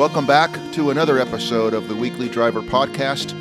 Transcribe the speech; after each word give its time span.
Welcome 0.00 0.24
back 0.24 0.50
to 0.72 0.88
another 0.88 1.18
episode 1.18 1.74
of 1.74 1.86
the 1.86 1.94
Weekly 1.94 2.30
Driver 2.30 2.62
Podcast. 2.62 3.34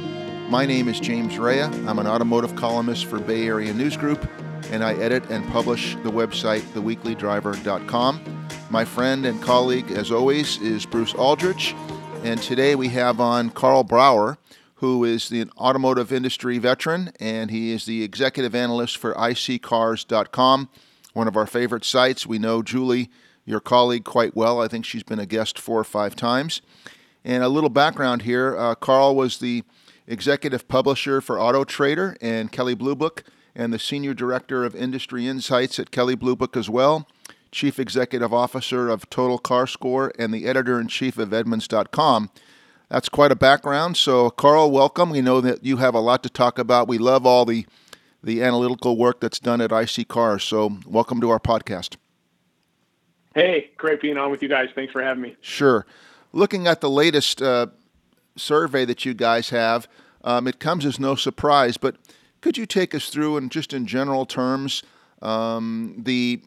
My 0.50 0.66
name 0.66 0.90
is 0.90 1.00
James 1.00 1.38
Raia. 1.38 1.68
I'm 1.88 2.00
an 2.00 2.06
automotive 2.06 2.54
columnist 2.58 3.06
for 3.06 3.18
Bay 3.18 3.48
Area 3.48 3.74
News 3.74 3.96
Group, 3.96 4.30
and 4.70 4.84
I 4.84 4.94
edit 4.96 5.24
and 5.30 5.48
publish 5.54 5.96
the 6.04 6.12
website 6.12 6.60
theweeklydriver.com. 6.74 8.48
My 8.70 8.84
friend 8.84 9.26
and 9.26 9.42
colleague, 9.42 9.90
as 9.92 10.12
always, 10.12 10.58
is 10.58 10.86
Bruce 10.86 11.14
Aldrich, 11.14 11.74
and 12.26 12.42
today 12.42 12.76
we 12.76 12.90
have 12.90 13.22
on 13.22 13.52
Karl 13.52 13.86
Brauer, 13.86 14.38
who 14.76 15.06
is 15.06 15.30
the 15.30 15.46
automotive 15.58 16.12
industry 16.12 16.58
veteran, 16.58 17.14
and 17.22 17.52
he 17.52 17.72
is 17.72 17.86
the 17.86 18.04
executive 18.04 18.54
analyst 18.54 18.98
for 18.98 19.14
iSeeCars.com, 19.14 20.68
one 21.14 21.28
of 21.30 21.38
our 21.38 21.48
favorite 21.48 21.86
sites. 21.86 22.28
We 22.28 22.38
know 22.38 22.62
Julie 22.62 23.10
your 23.50 23.60
colleague 23.60 24.06
quite 24.06 24.36
well. 24.36 24.62
I 24.62 24.68
think 24.68 24.86
she's 24.86 25.02
been 25.02 25.20
a 25.20 25.26
guest 25.26 25.58
four 25.58 25.80
or 25.80 25.84
five 25.84 26.16
times. 26.16 26.62
And 27.26 27.44
a 27.44 27.50
little 27.50 27.72
background 27.72 28.22
here 28.22 28.56
uh, 28.56 28.76
Karl 28.76 29.16
was 29.16 29.40
the 29.40 29.64
executive 30.08 30.68
publisher 30.68 31.20
for 31.20 31.40
Auto 31.40 31.64
Trader 31.64 32.16
and 32.22 32.52
Kelley 32.52 32.76
Blue 32.76 32.96
Book, 32.96 33.24
and 33.56 33.74
the 33.74 33.80
senior 33.80 34.14
director 34.14 34.64
of 34.64 34.76
industry 34.76 35.28
insights 35.28 35.80
at 35.80 35.90
Kelley 35.90 36.16
Blue 36.16 36.36
Book 36.36 36.56
as 36.56 36.70
well, 36.70 37.08
chief 37.52 37.80
executive 37.80 38.32
officer 38.32 38.88
of 38.88 39.10
Total 39.10 39.40
Car 39.40 39.66
Score, 39.66 40.14
and 40.20 40.32
the 40.32 40.46
editor 40.46 40.80
in 40.80 40.88
chief 40.88 41.18
of 41.18 41.34
Edmunds.com. 41.34 42.30
That's 42.88 43.10
quite 43.10 43.32
a 43.32 43.36
background. 43.36 43.98
So, 43.98 44.30
Karl, 44.30 44.72
welcome. 44.72 45.10
We 45.10 45.22
know 45.22 45.42
that 45.42 45.64
you 45.64 45.78
have 45.78 45.96
a 45.96 46.00
lot 46.00 46.24
to 46.24 46.30
talk 46.30 46.58
about. 46.58 46.88
We 46.88 47.00
love 47.00 47.26
all 47.26 47.46
the 47.46 47.66
the 48.22 48.44
analytical 48.44 48.98
work 48.98 49.22
that's 49.22 49.40
done 49.40 49.62
at 49.62 49.70
iSeeCars. 49.70 50.42
So, 50.42 50.78
welcome 50.86 51.22
to 51.22 51.30
our 51.30 51.40
podcast. 51.40 51.96
Hey, 53.40 53.70
great 53.78 54.02
being 54.02 54.18
on 54.18 54.32
with 54.32 54.44
you 54.44 54.50
guys. 54.50 54.68
Thanks 54.76 54.92
for 54.92 55.02
having 55.02 55.24
me. 55.24 55.38
Sure. 55.40 55.86
Looking 56.34 56.68
at 56.68 56.82
the 56.82 56.90
latest 56.90 57.42
uh, 57.42 57.68
survey 58.36 58.84
that 58.84 59.06
you 59.06 59.14
guys 59.14 59.50
have, 59.52 59.88
um, 60.26 60.46
it 60.46 60.60
comes 60.60 60.86
as 60.86 61.00
no 61.00 61.16
surprise, 61.16 61.78
but 61.78 61.96
could 62.42 62.58
you 62.58 62.66
take 62.66 62.94
us 62.94 63.10
through, 63.10 63.38
and 63.38 63.50
just 63.50 63.72
in 63.72 63.88
general 63.88 64.26
terms, 64.26 64.84
um, 65.22 65.96
the 65.98 66.42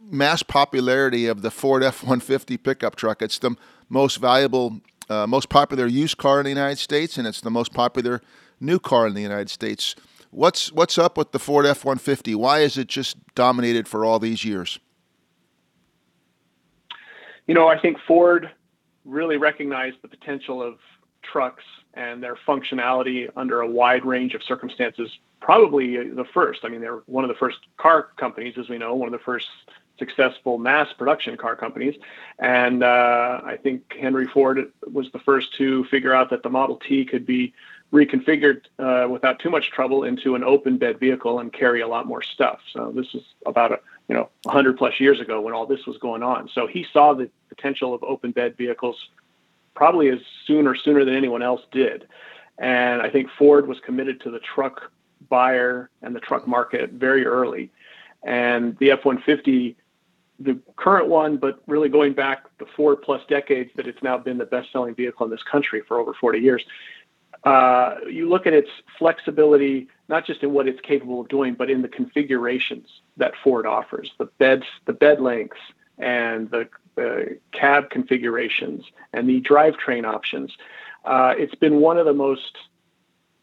mass 0.00 0.44
popularity 0.44 1.26
of 1.26 1.42
the 1.42 1.50
Ford 1.50 1.82
F 1.82 2.04
150 2.04 2.56
pickup 2.58 2.94
truck? 2.94 3.22
It's 3.22 3.40
the 3.40 3.56
most 3.88 4.18
valuable, 4.18 4.80
uh, 5.10 5.26
most 5.26 5.48
popular 5.48 5.88
used 5.88 6.16
car 6.16 6.38
in 6.38 6.44
the 6.44 6.50
United 6.50 6.78
States, 6.78 7.18
and 7.18 7.26
it's 7.26 7.40
the 7.40 7.50
most 7.50 7.74
popular 7.74 8.20
new 8.60 8.78
car 8.78 9.08
in 9.08 9.14
the 9.14 9.20
United 9.20 9.50
States. 9.50 9.96
What's, 10.30 10.70
what's 10.70 10.96
up 10.96 11.18
with 11.18 11.32
the 11.32 11.40
Ford 11.40 11.66
F 11.66 11.84
150? 11.84 12.36
Why 12.36 12.60
is 12.60 12.78
it 12.78 12.86
just 12.86 13.16
dominated 13.34 13.88
for 13.88 14.04
all 14.04 14.20
these 14.20 14.44
years? 14.44 14.78
You 17.46 17.54
know, 17.54 17.68
I 17.68 17.78
think 17.78 17.98
Ford 18.06 18.50
really 19.04 19.36
recognized 19.36 19.98
the 20.02 20.08
potential 20.08 20.62
of 20.62 20.78
trucks 21.22 21.64
and 21.94 22.22
their 22.22 22.36
functionality 22.46 23.28
under 23.36 23.60
a 23.60 23.66
wide 23.66 24.04
range 24.04 24.34
of 24.34 24.42
circumstances. 24.42 25.10
Probably 25.40 26.08
the 26.08 26.24
first. 26.34 26.60
I 26.64 26.68
mean, 26.68 26.80
they're 26.80 27.02
one 27.06 27.24
of 27.24 27.28
the 27.28 27.36
first 27.36 27.58
car 27.76 28.08
companies, 28.16 28.54
as 28.58 28.68
we 28.68 28.78
know, 28.78 28.94
one 28.94 29.08
of 29.08 29.12
the 29.12 29.24
first 29.24 29.48
successful 29.98 30.58
mass 30.58 30.92
production 30.92 31.36
car 31.36 31.56
companies. 31.56 31.94
And 32.38 32.82
uh, 32.82 33.40
I 33.44 33.56
think 33.62 33.94
Henry 33.98 34.26
Ford 34.26 34.72
was 34.92 35.10
the 35.12 35.18
first 35.20 35.54
to 35.54 35.84
figure 35.84 36.14
out 36.14 36.30
that 36.30 36.42
the 36.42 36.50
Model 36.50 36.76
T 36.76 37.04
could 37.04 37.24
be 37.24 37.54
reconfigured 37.92 38.62
uh, 38.78 39.08
without 39.08 39.38
too 39.38 39.50
much 39.50 39.70
trouble 39.70 40.04
into 40.04 40.34
an 40.34 40.44
open 40.44 40.76
bed 40.76 40.98
vehicle 40.98 41.38
and 41.38 41.52
carry 41.52 41.80
a 41.80 41.88
lot 41.88 42.06
more 42.06 42.22
stuff. 42.22 42.58
So 42.72 42.92
this 42.94 43.14
is 43.14 43.22
about 43.46 43.72
a 43.72 43.80
you 44.08 44.14
know 44.14 44.28
100 44.44 44.76
plus 44.76 44.98
years 45.00 45.20
ago 45.20 45.40
when 45.40 45.54
all 45.54 45.66
this 45.66 45.86
was 45.86 45.98
going 45.98 46.22
on. 46.22 46.48
So 46.54 46.66
he 46.66 46.86
saw 46.92 47.14
the 47.14 47.30
potential 47.48 47.94
of 47.94 48.02
open 48.02 48.30
bed 48.32 48.56
vehicles 48.56 48.96
probably 49.74 50.08
as 50.08 50.20
soon 50.46 50.66
or 50.66 50.74
sooner 50.74 51.04
than 51.04 51.14
anyone 51.14 51.42
else 51.42 51.60
did. 51.70 52.08
And 52.58 53.02
I 53.02 53.10
think 53.10 53.28
Ford 53.38 53.68
was 53.68 53.78
committed 53.80 54.20
to 54.22 54.30
the 54.30 54.38
truck 54.38 54.90
buyer 55.28 55.90
and 56.02 56.16
the 56.16 56.20
truck 56.20 56.48
market 56.48 56.92
very 56.92 57.26
early. 57.26 57.70
And 58.22 58.76
the 58.78 58.90
F 58.90 59.04
150, 59.04 59.76
the 60.40 60.58
current 60.76 61.08
one, 61.08 61.36
but 61.36 61.62
really 61.66 61.88
going 61.88 62.14
back 62.14 62.44
the 62.58 62.66
four 62.74 62.96
plus 62.96 63.20
decades 63.28 63.70
that 63.76 63.86
it's 63.86 64.02
now 64.02 64.18
been 64.18 64.38
the 64.38 64.46
best 64.46 64.72
selling 64.72 64.94
vehicle 64.94 65.26
in 65.26 65.30
this 65.30 65.42
country 65.42 65.82
for 65.86 65.98
over 65.98 66.14
40 66.14 66.38
years, 66.38 66.64
uh, 67.46 67.98
you 68.10 68.28
look 68.28 68.44
at 68.46 68.52
its 68.52 68.68
flexibility, 68.98 69.86
not 70.08 70.26
just 70.26 70.42
in 70.42 70.52
what 70.52 70.66
it's 70.66 70.80
capable 70.80 71.20
of 71.20 71.28
doing, 71.28 71.54
but 71.54 71.70
in 71.70 71.80
the 71.80 71.88
configurations 71.88 72.88
that 73.16 73.34
Ford 73.42 73.66
offers, 73.66 74.10
the 74.18 74.24
beds, 74.24 74.64
the 74.84 74.92
bed 74.92 75.20
lengths, 75.20 75.60
and 75.96 76.50
the, 76.50 76.68
the 76.96 77.38
cab 77.52 77.88
configurations, 77.88 78.84
and 79.12 79.28
the 79.28 79.40
drivetrain 79.42 80.04
options. 80.04 80.56
Uh, 81.04 81.34
it's 81.38 81.54
been 81.54 81.76
one 81.76 81.98
of 81.98 82.04
the 82.04 82.12
most 82.12 82.58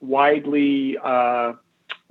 widely 0.01 0.97
uh, 1.01 1.53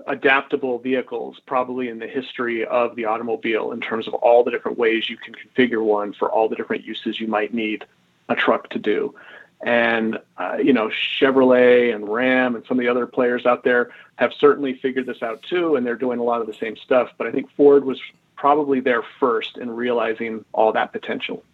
adaptable 0.06 0.78
vehicles 0.78 1.41
probably 1.44 1.91
in 1.91 1.98
the 1.98 2.09
history 2.09 2.64
of 2.64 2.97
the 2.97 3.04
automobile 3.04 3.70
in 3.70 3.82
terms 3.82 4.09
of 4.09 4.14
all 4.14 4.42
the 4.42 4.50
different 4.50 4.78
ways 4.78 5.10
you 5.10 5.19
can 5.19 5.34
configure 5.34 5.84
one 5.84 6.14
for 6.14 6.30
all 6.30 6.48
the 6.48 6.56
different 6.56 6.84
uses 6.84 7.20
you 7.20 7.26
might 7.26 7.53
need 7.53 7.84
a 8.30 8.34
truck 8.34 8.70
to 8.70 8.78
do. 8.78 9.14
And, 9.62 10.19
uh, 10.39 10.56
you 10.62 10.73
know, 10.73 10.91
Chevrolet 11.21 11.95
and 11.95 12.09
Ram 12.09 12.56
and 12.56 12.65
some 12.67 12.78
of 12.78 12.83
the 12.83 12.89
other 12.89 13.06
players 13.06 13.47
out 13.47 13.62
there 13.62 13.91
have 14.17 14.33
certainly 14.39 14.75
figured 14.75 15.06
this 15.06 15.23
out 15.23 15.43
too, 15.49 15.77
and 15.77 15.87
they're 15.87 15.95
doing 15.95 16.19
a 16.19 16.25
lot 16.25 16.41
of 16.41 16.47
the 16.49 16.55
same 16.55 16.77
stuff. 16.77 17.11
But 17.17 17.28
I 17.28 17.31
think 17.31 17.49
Ford 17.56 17.84
was 17.84 18.01
probably 18.34 18.81
there 18.81 19.05
first 19.21 19.56
in 19.56 19.71
realizing 19.71 20.45
all 20.53 20.72
that 20.72 20.93
potential. 20.93 21.45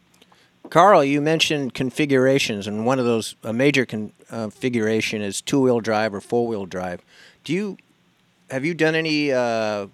Karl, 0.71 1.05
you 1.05 1.21
mentioned 1.21 1.75
configurations, 1.75 2.67
and 2.67 2.85
one 2.85 2.99
of 2.99 3.05
those, 3.05 3.37
a 3.43 3.53
major 3.53 3.83
uh, 3.83 4.09
configuration 4.29 5.23
is 5.23 5.41
two 5.41 5.61
wheel 5.61 5.81
drive 5.81 6.15
or 6.15 6.21
four 6.21 6.47
wheel 6.47 6.67
drive. 6.67 7.03
Do 7.45 7.53
you 7.53 7.79
have 8.51 8.65
you 8.65 8.75
done 8.75 8.95
any 8.95 9.33
uh, 9.33 9.87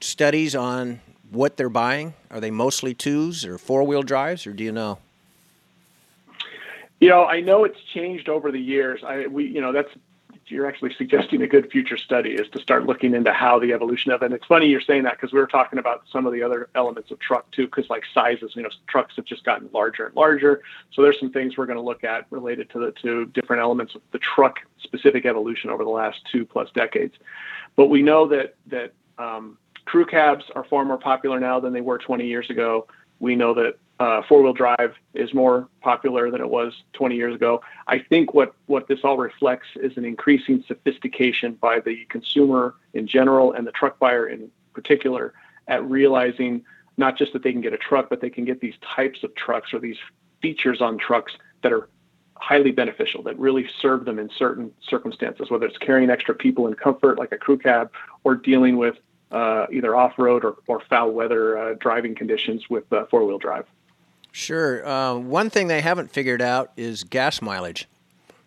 studies 0.00 0.54
on 0.54 1.00
what 1.30 1.56
they're 1.56 1.68
buying? 1.68 2.14
Are 2.30 2.40
they 2.40 2.50
mostly 2.50 2.94
twos 2.94 3.44
or 3.44 3.58
four 3.58 3.82
wheel 3.84 4.02
drives, 4.02 4.46
or 4.46 4.52
do 4.52 4.62
you 4.62 4.72
know? 4.72 4.98
You 7.00 7.08
know, 7.08 7.24
I 7.24 7.40
know 7.40 7.64
it's 7.64 7.80
changed 7.92 8.28
over 8.28 8.50
the 8.50 8.60
years. 8.60 9.00
I 9.04 9.26
we 9.26 9.46
you 9.46 9.60
know 9.60 9.72
that's 9.72 9.90
you're 10.48 10.66
actually 10.66 10.94
suggesting 10.94 11.42
a 11.42 11.46
good 11.46 11.70
future 11.70 11.96
study 11.96 12.30
is 12.30 12.48
to 12.50 12.60
start 12.60 12.86
looking 12.86 13.14
into 13.14 13.32
how 13.32 13.58
the 13.58 13.72
evolution 13.72 14.12
of 14.12 14.22
it. 14.22 14.26
And 14.26 14.34
it's 14.34 14.46
funny 14.46 14.68
you're 14.68 14.80
saying 14.80 15.02
that 15.02 15.14
because 15.14 15.32
we 15.32 15.40
were 15.40 15.46
talking 15.46 15.78
about 15.78 16.04
some 16.10 16.26
of 16.26 16.32
the 16.32 16.42
other 16.42 16.68
elements 16.74 17.10
of 17.10 17.18
truck 17.18 17.50
too, 17.50 17.66
because 17.66 17.90
like 17.90 18.04
sizes, 18.14 18.52
you 18.54 18.62
know, 18.62 18.68
trucks 18.86 19.16
have 19.16 19.24
just 19.24 19.44
gotten 19.44 19.68
larger 19.72 20.06
and 20.06 20.16
larger. 20.16 20.62
So 20.92 21.02
there's 21.02 21.18
some 21.18 21.32
things 21.32 21.56
we're 21.56 21.66
going 21.66 21.78
to 21.78 21.82
look 21.82 22.04
at 22.04 22.26
related 22.30 22.70
to 22.70 22.78
the 22.78 22.92
to 23.02 23.26
different 23.26 23.62
elements 23.62 23.94
of 23.94 24.02
the 24.12 24.18
truck 24.18 24.60
specific 24.82 25.26
evolution 25.26 25.70
over 25.70 25.84
the 25.84 25.90
last 25.90 26.20
two 26.30 26.44
plus 26.44 26.70
decades. 26.74 27.16
But 27.74 27.86
we 27.86 28.02
know 28.02 28.28
that 28.28 28.54
that 28.68 28.92
um, 29.18 29.58
crew 29.84 30.06
cabs 30.06 30.44
are 30.54 30.64
far 30.64 30.84
more 30.84 30.98
popular 30.98 31.40
now 31.40 31.58
than 31.60 31.72
they 31.72 31.80
were 31.80 31.98
20 31.98 32.26
years 32.26 32.50
ago. 32.50 32.86
We 33.18 33.34
know 33.34 33.54
that 33.54 33.78
uh, 33.98 34.22
four-wheel 34.28 34.52
drive 34.52 34.94
is 35.14 35.32
more 35.32 35.68
popular 35.80 36.30
than 36.30 36.40
it 36.40 36.48
was 36.48 36.72
20 36.92 37.16
years 37.16 37.34
ago. 37.34 37.62
I 37.86 37.98
think 37.98 38.34
what 38.34 38.54
what 38.66 38.88
this 38.88 39.00
all 39.04 39.16
reflects 39.16 39.68
is 39.76 39.96
an 39.96 40.04
increasing 40.04 40.62
sophistication 40.68 41.54
by 41.54 41.80
the 41.80 42.04
consumer 42.10 42.74
in 42.92 43.06
general 43.06 43.52
and 43.52 43.66
the 43.66 43.72
truck 43.72 43.98
buyer 43.98 44.26
in 44.26 44.50
particular 44.74 45.32
at 45.68 45.82
realizing 45.88 46.62
not 46.98 47.16
just 47.16 47.32
that 47.32 47.42
they 47.42 47.52
can 47.52 47.60
get 47.60 47.72
a 47.72 47.78
truck, 47.78 48.08
but 48.10 48.20
they 48.20 48.30
can 48.30 48.44
get 48.44 48.60
these 48.60 48.74
types 48.96 49.22
of 49.22 49.34
trucks 49.34 49.72
or 49.72 49.78
these 49.78 49.98
features 50.40 50.80
on 50.80 50.98
trucks 50.98 51.32
that 51.62 51.72
are 51.72 51.88
highly 52.38 52.70
beneficial 52.70 53.22
that 53.22 53.38
really 53.38 53.66
serve 53.80 54.04
them 54.04 54.18
in 54.18 54.30
certain 54.36 54.70
circumstances, 54.86 55.50
whether 55.50 55.66
it's 55.66 55.78
carrying 55.78 56.10
extra 56.10 56.34
people 56.34 56.66
in 56.66 56.74
comfort 56.74 57.18
like 57.18 57.32
a 57.32 57.38
crew 57.38 57.56
cab 57.56 57.90
or 58.24 58.34
dealing 58.34 58.76
with 58.76 58.96
uh, 59.32 59.66
either 59.72 59.96
off-road 59.96 60.44
or, 60.44 60.56
or 60.66 60.80
foul 60.88 61.10
weather 61.10 61.58
uh, 61.58 61.74
driving 61.80 62.14
conditions 62.14 62.68
with 62.70 62.90
uh, 62.92 63.06
four-wheel 63.10 63.38
drive. 63.38 63.66
Sure. 64.36 64.86
Uh, 64.86 65.14
one 65.14 65.48
thing 65.48 65.68
they 65.68 65.80
haven't 65.80 66.10
figured 66.10 66.42
out 66.42 66.70
is 66.76 67.04
gas 67.04 67.40
mileage. 67.40 67.88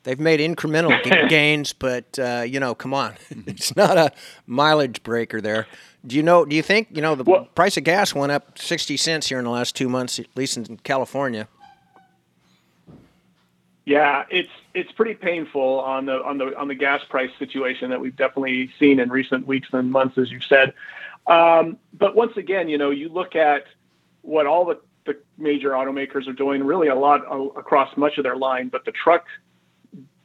They've 0.03 0.19
made 0.19 0.39
incremental 0.39 1.03
g- 1.03 1.09
gains, 1.30 1.74
but 1.74 2.19
uh, 2.19 2.44
you 2.47 2.59
know, 2.59 2.75
come 2.75 2.94
on, 2.94 3.15
it's 3.47 3.75
not 3.75 3.97
a 3.97 4.12
mileage 4.45 5.01
breaker 5.01 5.41
there. 5.41 5.65
Do 6.06 6.15
you 6.15 6.21
know? 6.21 6.45
Do 6.45 6.56
you 6.56 6.62
think 6.62 6.89
you 6.91 7.01
know 7.01 7.15
the 7.15 7.24
well, 7.24 7.45
price 7.56 7.75
of 7.75 7.86
gas 7.86 8.13
went 8.13 8.31
up 8.31 8.59
sixty 8.59 8.97
cents 8.97 9.30
here 9.30 9.39
in 9.39 9.45
the 9.45 9.50
last 9.50 9.75
two 9.75 9.89
months, 9.89 10.19
at 10.19 10.27
least 10.36 10.57
in 10.57 10.77
California? 10.83 11.47
Yeah, 13.86 14.25
it's 14.30 14.51
it's 14.75 14.91
pretty 14.91 15.15
painful 15.15 15.80
on 15.80 16.06
the 16.06 16.24
on 16.24 16.38
the 16.38 16.56
on 16.56 16.68
the 16.68 16.75
gas 16.75 17.01
price 17.09 17.31
situation 17.39 17.89
that 17.89 18.00
we've 18.00 18.15
definitely 18.15 18.69
seen 18.77 19.00
in 19.00 19.09
recent 19.09 19.47
weeks 19.47 19.69
and 19.74 19.91
months, 19.91 20.19
as 20.19 20.31
you've 20.31 20.45
said. 20.45 20.71
Um, 21.25 21.80
but 21.97 22.15
once 22.15 22.38
again, 22.38 22.69
you 22.69 22.77
know, 22.77 22.91
you 22.91 23.09
look 23.09 23.36
at 23.36 23.65
what 24.21 24.45
all 24.45 24.65
the 24.65 24.77
the 25.09 25.17
major 25.39 25.71
automakers 25.71 26.27
are 26.27 26.33
doing 26.33 26.63
really 26.63 26.88
a 26.88 26.95
lot 26.95 27.21
across 27.57 27.97
much 27.97 28.19
of 28.19 28.23
their 28.23 28.35
line, 28.35 28.69
but 28.69 28.85
the 28.85 28.91
truck 28.91 29.25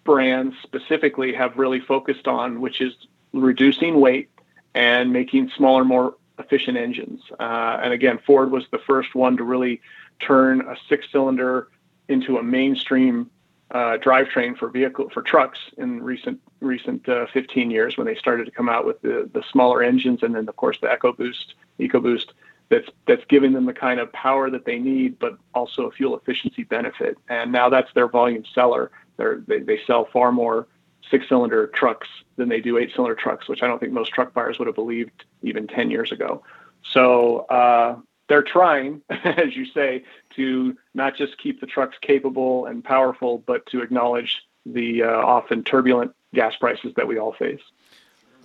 brands 0.04 0.54
specifically 0.62 1.32
have 1.32 1.56
really 1.56 1.80
focused 1.80 2.28
on, 2.28 2.60
which 2.60 2.82
is 2.82 2.92
reducing 3.32 3.98
weight 3.98 4.28
and 4.74 5.10
making 5.10 5.50
smaller, 5.56 5.84
more 5.84 6.16
efficient 6.38 6.76
engines. 6.76 7.22
Uh, 7.40 7.80
and 7.82 7.94
again, 7.94 8.18
Ford 8.26 8.50
was 8.50 8.64
the 8.70 8.78
first 8.78 9.14
one 9.14 9.38
to 9.38 9.44
really 9.44 9.80
turn 10.20 10.60
a 10.60 10.76
six-cylinder 10.86 11.68
into 12.08 12.36
a 12.36 12.42
mainstream 12.42 13.30
uh, 13.70 13.96
drivetrain 13.96 14.56
for 14.58 14.68
vehicle 14.68 15.08
for 15.08 15.22
trucks 15.22 15.58
in 15.78 16.02
recent 16.02 16.38
recent 16.60 17.08
uh, 17.08 17.26
15 17.32 17.70
years 17.70 17.96
when 17.96 18.06
they 18.06 18.14
started 18.14 18.44
to 18.44 18.50
come 18.50 18.68
out 18.68 18.84
with 18.84 19.00
the 19.00 19.28
the 19.32 19.42
smaller 19.50 19.82
engines 19.82 20.22
and 20.22 20.34
then 20.34 20.46
of 20.46 20.54
course 20.54 20.78
the 20.80 20.86
EcoBoost 20.86 21.54
EcoBoost 21.80 22.26
that's 22.70 22.88
that's 23.06 23.24
giving 23.28 23.52
them 23.52 23.66
the 23.66 23.72
kind 23.72 24.00
of 24.00 24.12
power 24.12 24.50
that 24.50 24.64
they 24.64 24.78
need 24.78 25.18
but 25.18 25.36
also 25.54 25.86
a 25.86 25.90
fuel 25.90 26.16
efficiency 26.16 26.64
benefit. 26.64 27.16
And 27.28 27.52
now 27.52 27.68
that's 27.68 27.92
their 27.94 28.08
volume 28.08 28.44
seller. 28.54 28.90
They're, 29.16 29.42
they 29.46 29.60
they 29.60 29.80
sell 29.86 30.08
far 30.12 30.32
more 30.32 30.66
six 31.10 31.28
cylinder 31.28 31.66
trucks 31.68 32.08
than 32.36 32.48
they 32.48 32.60
do 32.60 32.78
eight 32.78 32.90
cylinder 32.94 33.14
trucks 33.14 33.48
which 33.48 33.62
I 33.62 33.66
don't 33.66 33.78
think 33.78 33.92
most 33.92 34.12
truck 34.12 34.32
buyers 34.32 34.58
would 34.58 34.66
have 34.66 34.74
believed 34.74 35.24
even 35.42 35.66
10 35.66 35.90
years 35.90 36.12
ago. 36.12 36.42
So 36.82 37.40
uh, 37.50 37.96
they're 38.28 38.42
trying, 38.42 39.02
as 39.10 39.54
you 39.54 39.66
say, 39.66 40.04
to 40.36 40.76
not 40.94 41.16
just 41.16 41.38
keep 41.38 41.60
the 41.60 41.66
trucks 41.66 41.96
capable 42.00 42.66
and 42.66 42.82
powerful, 42.82 43.38
but 43.46 43.66
to 43.66 43.82
acknowledge 43.82 44.42
the 44.66 45.02
uh, 45.02 45.08
often 45.08 45.62
turbulent 45.62 46.12
gas 46.32 46.56
prices 46.56 46.92
that 46.96 47.06
we 47.06 47.18
all 47.18 47.32
face. 47.32 47.60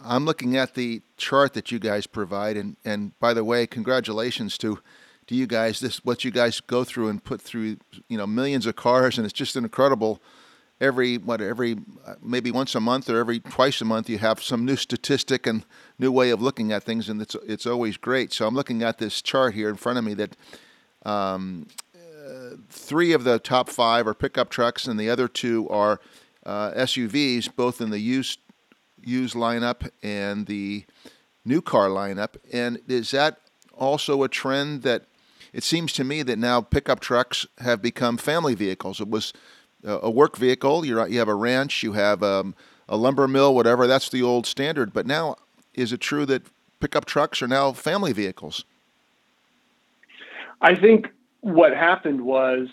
I'm 0.03 0.25
looking 0.25 0.57
at 0.57 0.75
the 0.75 1.01
chart 1.17 1.53
that 1.53 1.71
you 1.71 1.79
guys 1.79 2.07
provide, 2.07 2.57
and, 2.57 2.77
and 2.85 3.17
by 3.19 3.33
the 3.33 3.43
way, 3.43 3.67
congratulations 3.67 4.57
to 4.59 4.79
to 5.27 5.35
you 5.35 5.45
guys. 5.45 5.79
This 5.79 6.03
what 6.03 6.25
you 6.25 6.31
guys 6.31 6.59
go 6.59 6.83
through 6.83 7.09
and 7.09 7.23
put 7.23 7.41
through, 7.41 7.77
you 8.07 8.17
know, 8.17 8.25
millions 8.25 8.65
of 8.65 8.75
cars, 8.75 9.17
and 9.17 9.25
it's 9.25 9.33
just 9.33 9.55
incredible. 9.55 10.21
Every 10.81 11.17
what 11.17 11.41
every 11.41 11.77
maybe 12.21 12.51
once 12.51 12.73
a 12.73 12.79
month 12.79 13.09
or 13.09 13.17
every 13.17 13.39
twice 13.39 13.81
a 13.81 13.85
month, 13.85 14.09
you 14.09 14.17
have 14.17 14.41
some 14.41 14.65
new 14.65 14.75
statistic 14.75 15.45
and 15.45 15.65
new 15.99 16.11
way 16.11 16.31
of 16.31 16.41
looking 16.41 16.71
at 16.71 16.83
things, 16.83 17.09
and 17.09 17.21
it's 17.21 17.35
it's 17.45 17.65
always 17.65 17.97
great. 17.97 18.33
So 18.33 18.47
I'm 18.47 18.55
looking 18.55 18.81
at 18.81 18.97
this 18.97 19.21
chart 19.21 19.53
here 19.53 19.69
in 19.69 19.75
front 19.75 19.99
of 19.99 20.03
me 20.03 20.13
that 20.15 20.35
um, 21.05 21.67
uh, 21.95 22.55
three 22.69 23.13
of 23.13 23.23
the 23.23 23.39
top 23.39 23.69
five 23.69 24.07
are 24.07 24.13
pickup 24.13 24.49
trucks, 24.49 24.87
and 24.87 24.99
the 24.99 25.09
other 25.09 25.27
two 25.27 25.69
are 25.69 25.99
uh, 26.45 26.71
SUVs, 26.71 27.55
both 27.55 27.81
in 27.81 27.89
the 27.89 27.99
used 27.99 28.39
used 29.09 29.35
lineup 29.35 29.89
and 30.03 30.45
the 30.45 30.85
new 31.43 31.61
car 31.61 31.89
lineup. 31.89 32.35
And 32.53 32.79
is 32.87 33.11
that 33.11 33.39
also 33.73 34.23
a 34.23 34.29
trend 34.29 34.83
that 34.83 35.05
it 35.51 35.63
seems 35.63 35.91
to 35.93 36.03
me 36.03 36.21
that 36.23 36.37
now 36.37 36.61
pickup 36.61 36.99
trucks 36.99 37.47
have 37.57 37.81
become 37.81 38.17
family 38.17 38.55
vehicles? 38.55 39.01
It 39.01 39.09
was 39.09 39.33
a 39.83 40.11
work 40.11 40.37
vehicle. 40.37 40.85
You're, 40.85 41.07
you 41.07 41.19
have 41.19 41.27
a 41.27 41.35
ranch, 41.35 41.83
you 41.83 41.93
have 41.93 42.21
um, 42.21 42.53
a 42.87 42.95
lumber 42.97 43.27
mill, 43.27 43.55
whatever. 43.55 43.87
That's 43.87 44.09
the 44.09 44.21
old 44.21 44.45
standard. 44.45 44.93
But 44.93 45.07
now 45.07 45.37
is 45.73 45.91
it 45.91 46.01
true 46.01 46.25
that 46.27 46.43
pickup 46.79 47.05
trucks 47.05 47.41
are 47.41 47.47
now 47.47 47.71
family 47.71 48.13
vehicles? 48.13 48.63
I 50.61 50.75
think 50.75 51.07
what 51.41 51.73
happened 51.75 52.21
was 52.21 52.67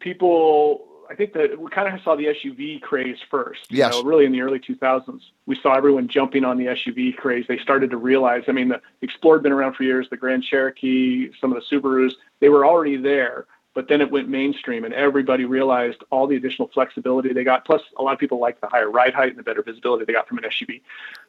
people. 0.00 0.86
I 1.10 1.14
think 1.14 1.32
that 1.32 1.58
we 1.58 1.68
kind 1.70 1.92
of 1.92 2.00
saw 2.02 2.14
the 2.14 2.26
SUV 2.26 2.80
craze 2.80 3.18
first. 3.30 3.62
Yes. 3.68 3.94
You 3.94 4.02
know, 4.02 4.08
really 4.08 4.26
in 4.26 4.32
the 4.32 4.40
early 4.42 4.60
2000s, 4.60 5.20
we 5.46 5.56
saw 5.56 5.74
everyone 5.74 6.06
jumping 6.06 6.44
on 6.44 6.56
the 6.56 6.66
SUV 6.66 7.16
craze. 7.16 7.46
They 7.48 7.58
started 7.58 7.90
to 7.90 7.96
realize. 7.96 8.44
I 8.46 8.52
mean, 8.52 8.68
the 8.68 8.80
Explorer 9.02 9.38
had 9.38 9.42
been 9.42 9.52
around 9.52 9.74
for 9.74 9.82
years. 9.82 10.08
The 10.08 10.16
Grand 10.16 10.44
Cherokee, 10.44 11.30
some 11.40 11.52
of 11.52 11.60
the 11.60 11.76
Subarus, 11.76 12.12
they 12.38 12.48
were 12.48 12.64
already 12.64 12.96
there 12.96 13.46
but 13.74 13.88
then 13.88 14.00
it 14.00 14.10
went 14.10 14.28
mainstream 14.28 14.84
and 14.84 14.92
everybody 14.92 15.44
realized 15.44 16.02
all 16.10 16.26
the 16.26 16.36
additional 16.36 16.68
flexibility 16.68 17.32
they 17.32 17.44
got. 17.44 17.64
Plus, 17.64 17.82
a 17.98 18.02
lot 18.02 18.12
of 18.12 18.18
people 18.18 18.38
liked 18.38 18.60
the 18.60 18.66
higher 18.66 18.90
ride 18.90 19.14
height 19.14 19.30
and 19.30 19.38
the 19.38 19.42
better 19.42 19.62
visibility 19.62 20.04
they 20.04 20.12
got 20.12 20.28
from 20.28 20.38
an 20.38 20.44
SUV. 20.44 20.82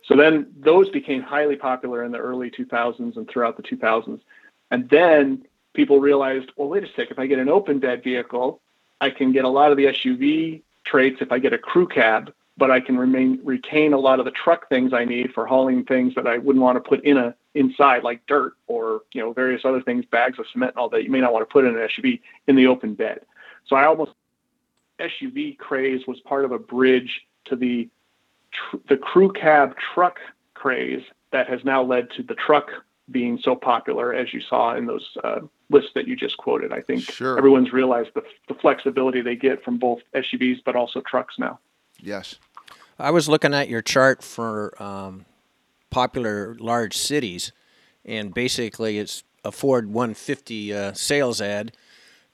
So 0.05 0.15
then 0.15 0.51
those 0.59 0.89
became 0.89 1.21
highly 1.21 1.55
popular 1.55 2.03
in 2.03 2.11
the 2.11 2.17
early 2.17 2.49
2000s 2.49 3.15
and 3.15 3.29
throughout 3.29 3.57
the 3.57 3.63
2000s. 3.63 4.21
And 4.71 4.89
then 4.89 5.45
people 5.73 5.99
realized, 5.99 6.51
well, 6.55 6.67
wait 6.67 6.83
a 6.83 6.87
sec, 6.95 7.11
if 7.11 7.19
I 7.19 7.27
get 7.27 7.39
an 7.39 7.49
open 7.49 7.79
bed 7.79 8.03
vehicle, 8.03 8.59
I 9.01 9.09
can 9.09 9.33
get 9.33 9.43
a 9.43 9.49
lot 9.49 9.71
of 9.71 9.77
the 9.77 9.85
SUV 9.85 10.61
traits 10.85 11.17
if 11.19 11.31
I 11.31 11.39
get 11.39 11.51
a 11.51 11.57
crew 11.57 11.87
cab 11.87 12.33
but 12.61 12.69
I 12.69 12.79
can 12.79 12.95
remain 12.95 13.39
retain 13.43 13.91
a 13.91 13.97
lot 13.97 14.19
of 14.19 14.25
the 14.25 14.31
truck 14.31 14.69
things 14.69 14.93
I 14.93 15.03
need 15.03 15.33
for 15.33 15.47
hauling 15.47 15.83
things 15.83 16.13
that 16.13 16.27
I 16.27 16.37
wouldn't 16.37 16.61
want 16.61 16.75
to 16.75 16.87
put 16.87 17.03
in 17.03 17.17
a 17.17 17.33
inside 17.55 18.03
like 18.03 18.25
dirt 18.27 18.53
or 18.67 19.01
you 19.13 19.21
know 19.21 19.33
various 19.33 19.65
other 19.65 19.81
things, 19.81 20.05
bags 20.05 20.37
of 20.37 20.45
cement 20.51 20.73
and 20.73 20.77
all 20.77 20.89
that 20.89 21.03
you 21.03 21.09
may 21.09 21.19
not 21.19 21.33
want 21.33 21.47
to 21.47 21.51
put 21.51 21.65
in 21.65 21.75
an 21.75 21.87
SUV 21.87 22.19
in 22.47 22.55
the 22.55 22.67
open 22.67 22.93
bed. 22.93 23.21
So 23.65 23.75
I 23.75 23.85
almost 23.85 24.11
SUV 24.99 25.57
craze 25.57 26.05
was 26.07 26.19
part 26.19 26.45
of 26.45 26.51
a 26.51 26.59
bridge 26.59 27.21
to 27.45 27.55
the 27.55 27.89
tr- 28.51 28.77
the 28.89 28.97
crew 28.97 29.31
cab 29.31 29.75
truck 29.95 30.19
craze 30.53 31.03
that 31.31 31.47
has 31.47 31.63
now 31.63 31.81
led 31.81 32.11
to 32.11 32.21
the 32.23 32.35
truck 32.35 32.69
being 33.09 33.39
so 33.41 33.55
popular 33.55 34.13
as 34.13 34.33
you 34.33 34.41
saw 34.41 34.75
in 34.75 34.85
those 34.85 35.17
uh, 35.23 35.39
lists 35.71 35.91
that 35.95 36.07
you 36.07 36.15
just 36.15 36.37
quoted. 36.37 36.71
I 36.71 36.81
think 36.81 37.01
sure. 37.03 37.37
everyone's 37.37 37.73
realized 37.73 38.09
the, 38.13 38.23
the 38.47 38.53
flexibility 38.55 39.21
they 39.21 39.35
get 39.35 39.63
from 39.63 39.77
both 39.77 39.99
SUVs 40.13 40.61
but 40.63 40.75
also 40.75 41.01
trucks 41.01 41.35
now. 41.39 41.59
Yes. 41.99 42.35
I 42.99 43.11
was 43.11 43.27
looking 43.27 43.53
at 43.53 43.69
your 43.69 43.81
chart 43.81 44.21
for 44.21 44.81
um, 44.81 45.25
popular 45.89 46.55
large 46.59 46.95
cities, 46.95 47.51
and 48.05 48.33
basically 48.33 48.99
it's 48.99 49.23
a 49.43 49.51
Ford 49.51 49.87
150 49.87 50.73
uh, 50.73 50.93
sales 50.93 51.41
ad, 51.41 51.75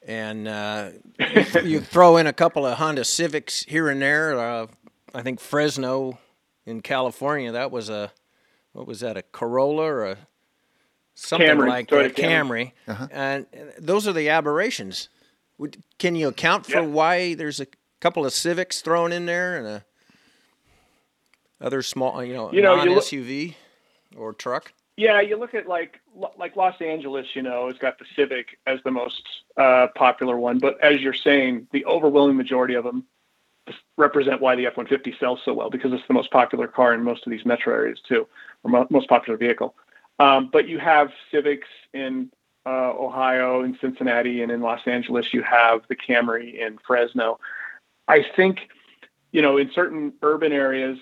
and 0.05 0.47
uh, 0.47 0.89
you, 1.19 1.61
you, 1.63 1.81
throw 1.81 2.17
in 2.17 2.27
a 2.27 2.33
couple 2.33 2.65
of 2.65 2.77
Honda 2.77 3.05
Civics 3.05 3.63
here 3.63 3.87
and 3.87 4.01
there. 4.01 4.37
Uh, 4.37 4.67
I 5.13 5.21
think 5.21 5.39
Fresno 5.39 6.19
in 6.65 6.81
California 6.81 7.51
that 7.51 7.71
was 7.71 7.89
a 7.89 8.11
what 8.73 8.85
was 8.85 8.99
that 8.99 9.17
a 9.17 9.21
Corolla 9.21 9.83
or 9.83 10.05
a 10.05 10.17
something 11.17 11.47
Camry. 11.47 11.67
like 11.67 11.87
Toyota 11.87 12.15
that 12.15 12.15
Camry, 12.15 12.71
Uh-huh. 12.87 13.07
and 13.11 13.45
those 13.79 14.07
are 14.07 14.13
the 14.13 14.29
aberrations. 14.29 15.09
Can 15.97 16.15
you 16.15 16.27
account 16.27 16.65
for 16.67 16.73
Yeah. 16.73 16.81
why 16.81 17.33
there's 17.33 17.59
a 17.59 17.67
couple 17.99 18.25
of 18.25 18.31
Civics 18.33 18.81
thrown 18.81 19.11
in 19.11 19.25
there 19.25 19.57
and 19.57 19.65
a 19.67 19.85
other 21.59 21.81
small, 21.81 22.23
you 22.23 22.33
know, 22.33 22.51
You 22.51 22.61
know, 22.61 22.73
you 22.75 22.85
non 22.85 22.89
look- 22.95 23.03
SUV 23.03 23.55
or 24.15 24.33
truck? 24.33 24.73
Yeah, 24.95 25.21
you 25.21 25.37
look 25.37 25.53
at 25.53 25.67
like 25.67 25.99
like 26.37 26.55
Los 26.55 26.79
Angeles, 26.81 27.27
you 27.35 27.41
know, 27.43 27.67
it's 27.67 27.77
got 27.79 27.99
the 27.99 28.05
Civic 28.15 28.57
as 28.65 28.79
the 28.83 28.89
most 28.91 29.21
uh, 29.57 29.87
popular 29.95 30.37
one. 30.37 30.57
But 30.59 30.79
as 30.83 31.01
you're 31.01 31.13
saying, 31.13 31.67
the 31.71 31.85
overwhelming 31.85 32.35
majority 32.37 32.73
of 32.73 32.83
them 32.83 33.05
represent 33.97 34.39
why 34.41 34.55
the 34.55 34.65
F-150 34.67 35.19
sells 35.19 35.39
so 35.43 35.53
well 35.53 35.69
because 35.69 35.91
it's 35.93 36.07
the 36.07 36.13
most 36.13 36.31
popular 36.31 36.67
car 36.67 36.93
in 36.93 37.03
most 37.03 37.27
of 37.27 37.31
these 37.31 37.45
metro 37.45 37.73
areas 37.73 37.99
too, 38.07 38.27
or 38.63 38.71
mo- 38.71 38.87
most 38.89 39.07
popular 39.09 39.37
vehicle. 39.37 39.75
Um, 40.19 40.49
but 40.51 40.67
you 40.67 40.79
have 40.79 41.11
Civics 41.31 41.67
in 41.93 42.31
uh, 42.65 42.91
Ohio, 42.91 43.63
in 43.63 43.77
Cincinnati, 43.79 44.41
and 44.41 44.51
in 44.51 44.61
Los 44.61 44.81
Angeles. 44.85 45.33
You 45.33 45.43
have 45.43 45.81
the 45.87 45.95
Camry 45.95 46.59
in 46.59 46.77
Fresno. 46.85 47.39
I 48.07 48.25
think, 48.35 48.69
you 49.31 49.41
know, 49.41 49.57
in 49.57 49.71
certain 49.71 50.13
urban 50.21 50.51
areas, 50.51 50.97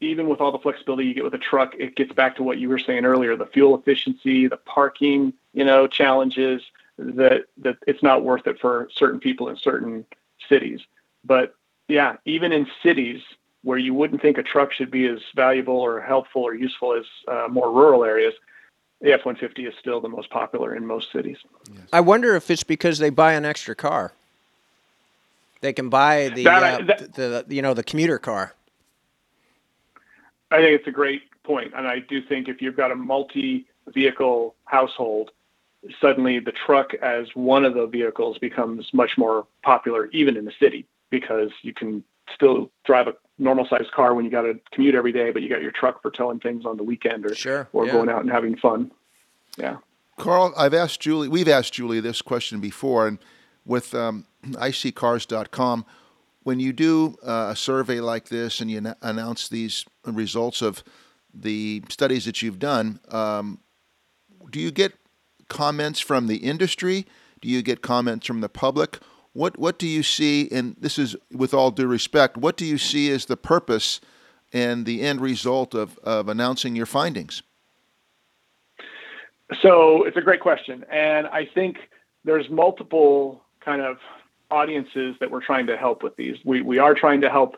even 0.00 0.28
with 0.28 0.40
all 0.40 0.52
the 0.52 0.58
flexibility 0.58 1.08
you 1.08 1.14
get 1.14 1.24
with 1.24 1.34
a 1.34 1.38
truck, 1.38 1.74
it 1.78 1.96
gets 1.96 2.12
back 2.12 2.36
to 2.36 2.42
what 2.42 2.58
you 2.58 2.68
were 2.68 2.78
saying 2.78 3.04
earlier: 3.04 3.36
the 3.36 3.46
fuel 3.46 3.76
efficiency, 3.78 4.46
the 4.46 4.56
parking, 4.58 5.32
you 5.52 5.64
know, 5.64 5.86
challenges. 5.86 6.62
That 6.96 7.46
that 7.58 7.78
it's 7.88 8.02
not 8.04 8.22
worth 8.22 8.46
it 8.46 8.60
for 8.60 8.88
certain 8.94 9.18
people 9.18 9.48
in 9.48 9.56
certain 9.56 10.04
cities. 10.48 10.80
But 11.24 11.56
yeah, 11.88 12.16
even 12.24 12.52
in 12.52 12.68
cities 12.82 13.20
where 13.64 13.78
you 13.78 13.94
wouldn't 13.94 14.20
think 14.22 14.38
a 14.38 14.42
truck 14.42 14.72
should 14.72 14.90
be 14.90 15.06
as 15.08 15.18
valuable 15.34 15.76
or 15.76 16.00
helpful 16.00 16.42
or 16.42 16.54
useful 16.54 16.92
as 16.94 17.04
uh, 17.26 17.48
more 17.50 17.72
rural 17.72 18.04
areas, 18.04 18.34
the 19.00 19.12
F-150 19.12 19.66
is 19.66 19.74
still 19.80 20.00
the 20.00 20.08
most 20.08 20.30
popular 20.30 20.76
in 20.76 20.86
most 20.86 21.10
cities. 21.10 21.38
I 21.92 22.00
wonder 22.00 22.36
if 22.36 22.50
it's 22.50 22.62
because 22.62 22.98
they 22.98 23.10
buy 23.10 23.32
an 23.32 23.44
extra 23.44 23.74
car. 23.74 24.12
They 25.62 25.72
can 25.72 25.88
buy 25.88 26.28
the, 26.28 26.44
That 26.44 26.62
uh, 26.62 26.84
that- 26.84 27.14
the 27.14 27.44
you 27.48 27.62
know 27.62 27.72
the 27.74 27.82
commuter 27.82 28.18
car. 28.18 28.54
I 30.50 30.58
think 30.58 30.78
it's 30.78 30.86
a 30.86 30.92
great 30.92 31.22
point, 31.42 31.72
and 31.74 31.86
I 31.88 31.98
do 32.00 32.22
think 32.22 32.48
if 32.48 32.60
you've 32.62 32.76
got 32.76 32.92
a 32.92 32.94
multi-vehicle 32.94 34.54
household, 34.66 35.30
suddenly 36.00 36.38
the 36.38 36.52
truck 36.52 36.92
as 36.94 37.26
one 37.34 37.64
of 37.64 37.74
the 37.74 37.86
vehicles 37.86 38.38
becomes 38.38 38.92
much 38.92 39.16
more 39.16 39.46
popular, 39.62 40.06
even 40.12 40.36
in 40.36 40.44
the 40.44 40.52
city, 40.60 40.86
because 41.10 41.50
you 41.62 41.72
can 41.72 42.04
still 42.34 42.70
drive 42.84 43.08
a 43.08 43.14
normal-sized 43.38 43.90
car 43.92 44.14
when 44.14 44.24
you 44.24 44.30
got 44.30 44.42
to 44.42 44.58
commute 44.72 44.94
every 44.94 45.12
day, 45.12 45.30
but 45.30 45.42
you 45.42 45.48
got 45.48 45.62
your 45.62 45.72
truck 45.72 46.00
for 46.02 46.10
towing 46.10 46.40
things 46.40 46.64
on 46.64 46.76
the 46.76 46.82
weekend 46.82 47.26
or 47.26 47.34
Sure, 47.34 47.68
or 47.72 47.86
yeah. 47.86 47.92
going 47.92 48.08
out 48.08 48.20
and 48.20 48.30
having 48.30 48.56
fun. 48.56 48.90
Yeah. 49.56 49.78
Karl, 50.18 50.54
I've 50.56 50.74
asked 50.74 51.00
Julie, 51.00 51.28
we've 51.28 51.48
asked 51.48 51.72
Julie 51.72 52.00
this 52.00 52.22
question 52.22 52.60
before, 52.60 53.08
and 53.08 53.18
with 53.64 53.94
um, 53.94 54.26
iSeeCars.com, 54.46 55.84
when 56.42 56.60
you 56.60 56.72
do 56.72 57.16
uh, 57.26 57.48
a 57.52 57.56
survey 57.56 58.00
like 58.00 58.28
this 58.28 58.60
and 58.60 58.70
you 58.70 58.78
an- 58.78 58.94
announce 59.02 59.48
these 59.48 59.84
results 60.04 60.62
of 60.62 60.84
the 61.32 61.82
studies 61.88 62.26
that 62.26 62.42
you've 62.42 62.58
done, 62.58 63.00
um, 63.08 63.58
do 64.50 64.60
you 64.60 64.70
get 64.70 64.92
comments 65.48 65.98
from 66.00 66.26
the 66.28 66.36
industry? 66.36 67.06
Do 67.40 67.48
you 67.48 67.62
get 67.62 67.82
comments 67.82 68.26
from 68.26 68.40
the 68.40 68.48
public? 68.48 68.98
What 69.34 69.58
What 69.58 69.78
do 69.78 69.86
you 69.86 70.02
see? 70.02 70.48
And 70.50 70.76
this 70.80 70.98
is 70.98 71.14
with 71.30 71.52
all 71.52 71.70
due 71.70 71.86
respect. 71.86 72.36
What 72.38 72.56
do 72.56 72.64
you 72.64 72.78
see 72.78 73.10
as 73.10 73.26
the 73.26 73.36
purpose 73.36 74.00
and 74.52 74.86
the 74.86 75.02
end 75.02 75.20
result 75.20 75.74
of, 75.74 75.98
of 75.98 76.28
announcing 76.28 76.74
your 76.74 76.86
findings? 76.86 77.42
So 79.60 80.04
it's 80.04 80.16
a 80.16 80.22
great 80.22 80.40
question, 80.40 80.84
and 80.90 81.26
I 81.26 81.44
think 81.44 81.76
there's 82.24 82.48
multiple 82.48 83.42
kind 83.60 83.82
of 83.82 83.98
audiences 84.50 85.16
that 85.20 85.30
we're 85.30 85.44
trying 85.44 85.66
to 85.66 85.76
help 85.76 86.02
with 86.02 86.16
these. 86.16 86.36
We 86.44 86.62
we 86.62 86.78
are 86.78 86.94
trying 86.94 87.20
to 87.20 87.28
help 87.28 87.56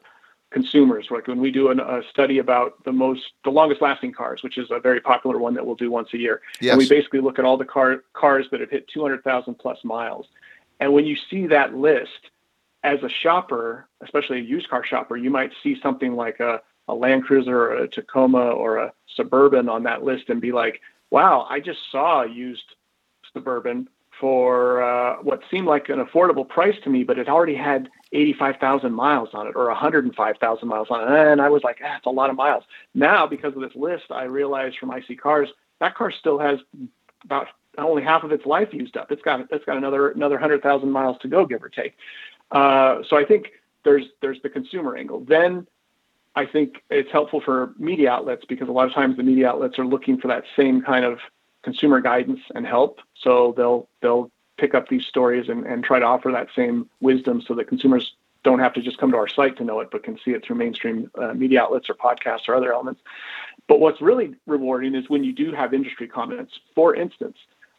consumers. 0.51 1.09
Like 1.11 1.27
when 1.27 1.41
we 1.41 1.51
do 1.51 1.71
an, 1.71 1.81
a 1.81 2.03
study 2.11 2.39
about 2.39 2.83
the 2.85 2.93
most, 2.93 3.23
the 3.45 3.51
longest 3.51 3.83
lasting 3.83 4.13
cars, 4.13 4.43
which 4.43 4.57
is 4.57 4.69
a 4.71 4.81
very 4.81 5.01
popular 5.01 5.39
one 5.39 5.55
that 5.55 5.67
we'll 5.67 5.75
do 5.75 5.91
once 5.91 6.09
a 6.15 6.19
year. 6.19 6.41
Yes. 6.61 6.73
And 6.73 6.79
we 6.79 6.89
basically 6.89 7.21
look 7.21 7.39
at 7.39 7.45
all 7.45 7.57
the 7.57 7.65
car 7.65 8.05
cars 8.15 8.47
that 8.51 8.61
have 8.61 8.71
hit 8.71 8.89
200,000 8.89 9.55
plus 9.57 9.79
miles. 9.85 10.27
And 10.81 10.93
when 10.93 11.07
you 11.07 11.17
see 11.31 11.47
that 11.49 11.75
list, 11.75 12.31
as 12.83 13.03
a 13.03 13.09
shopper, 13.09 13.89
especially 14.01 14.39
a 14.39 14.43
used 14.43 14.69
car 14.69 14.85
shopper, 14.85 15.17
you 15.17 15.31
might 15.31 15.53
see 15.63 15.79
something 15.83 16.15
like 16.15 16.39
a, 16.41 16.61
a 16.89 16.95
Land 16.95 17.25
Cruiser 17.25 17.59
or 17.59 17.75
a 17.79 17.89
Tacoma 17.89 18.51
or 18.51 18.77
a 18.77 18.93
Suburban 19.17 19.69
on 19.69 19.83
that 19.83 20.05
list 20.05 20.29
and 20.29 20.41
be 20.41 20.53
like, 20.53 20.81
wow, 21.11 21.47
I 21.51 21.59
just 21.61 21.81
saw 21.91 22.23
a 22.23 22.29
used 22.31 22.77
Suburban 23.33 23.89
for 24.21 24.83
uh, 24.83 25.17
what 25.17 25.43
seemed 25.51 25.67
like 25.67 25.89
an 25.89 26.03
affordable 26.05 26.49
price 26.49 26.77
to 26.85 26.91
me, 26.91 27.05
but 27.05 27.19
it 27.19 27.29
already 27.29 27.55
had 27.55 27.89
85,000 28.13 28.93
miles 28.93 29.31
on 29.35 29.47
it 29.47 29.57
or 29.57 29.67
105,000 29.67 30.69
miles 30.69 30.89
on 30.91 31.03
it. 31.03 31.33
And 31.33 31.41
I 31.41 31.49
was 31.49 31.65
like, 31.65 31.81
ah, 31.83 31.89
that's 31.95 32.07
a 32.07 32.11
lot 32.11 32.31
of 32.31 32.37
miles. 32.37 32.65
Now, 32.95 33.27
because 33.27 33.55
of 33.55 33.63
this 33.63 33.75
list, 33.75 34.05
I 34.11 34.25
realized 34.25 34.79
from 34.79 34.91
iSeeCars, 34.91 35.49
that 35.81 35.95
car 35.95 36.11
still 36.11 36.39
has 36.39 36.61
about 37.25 37.49
only 37.79 38.03
half 38.03 38.23
of 38.23 38.33
its 38.33 38.47
life 38.47 38.73
used 38.73 38.97
up. 38.97 39.13
It's 39.13 39.23
got 39.23 39.47
it's 39.51 39.65
got 39.65 39.77
another 39.77 40.11
another 40.11 40.37
100,000 40.37 40.91
miles 40.91 41.19
to 41.19 41.29
go, 41.29 41.47
give 41.47 41.63
or 41.63 41.69
take. 41.69 41.95
Uh, 42.51 43.03
so 43.09 43.17
I 43.17 43.25
think 43.25 43.53
there's 43.85 44.05
there's 44.21 44.41
the 44.43 44.49
consumer 44.49 44.97
angle. 44.97 45.21
Then 45.21 45.67
I 46.35 46.45
think 46.47 46.83
it's 46.91 47.11
helpful 47.11 47.41
for 47.41 47.73
media 47.79 48.11
outlets 48.11 48.45
because 48.45 48.69
a 48.69 48.73
lot 48.73 48.87
of 48.87 48.93
times 48.93 49.17
the 49.17 49.23
media 49.23 49.49
outlets 49.49 49.79
are 49.79 49.87
looking 49.87 50.19
for 50.19 50.29
that 50.29 50.45
same 50.57 50.83
kind 50.83 51.05
of 51.05 51.19
consumer 51.63 52.01
guidance 52.01 52.41
and 52.55 52.67
help. 52.67 53.01
So 53.15 53.55
they'll 53.57 53.89
they'll 54.01 54.31
pick 54.59 54.75
up 54.75 54.89
these 54.89 55.05
stories 55.07 55.49
and, 55.49 55.67
and 55.67 55.85
try 55.85 55.99
to 55.99 56.05
offer 56.05 56.31
that 56.33 56.49
same 56.55 56.89
wisdom 57.01 57.43
so 57.47 57.55
that 57.55 57.69
consumers 57.69 58.15
don't 58.43 58.61
have 58.61 58.73
to 58.73 58.81
just 58.81 58.99
come 58.99 59.11
to 59.11 59.17
our 59.17 59.29
site 59.29 59.57
to 59.59 59.65
know 59.65 59.81
it, 59.81 59.89
but 59.91 60.05
can 60.05 60.19
see 60.25 60.31
it 60.31 60.45
through 60.45 60.57
mainstream 60.57 61.11
uh, 61.21 61.35
media 61.35 61.61
outlets 61.61 61.91
or 61.91 61.95
podcasts 61.95 62.49
or 62.49 62.55
other 62.55 62.73
elements. 62.73 63.01
But 63.67 63.81
what's 63.81 64.01
really 64.01 64.35
rewarding 64.47 64.95
is 64.95 65.09
when 65.09 65.25
you 65.25 65.33
do 65.33 65.53
have 65.53 65.75
industry 65.75 66.07
comments. 66.07 66.53
For 66.75 66.95
instance, 66.95 67.37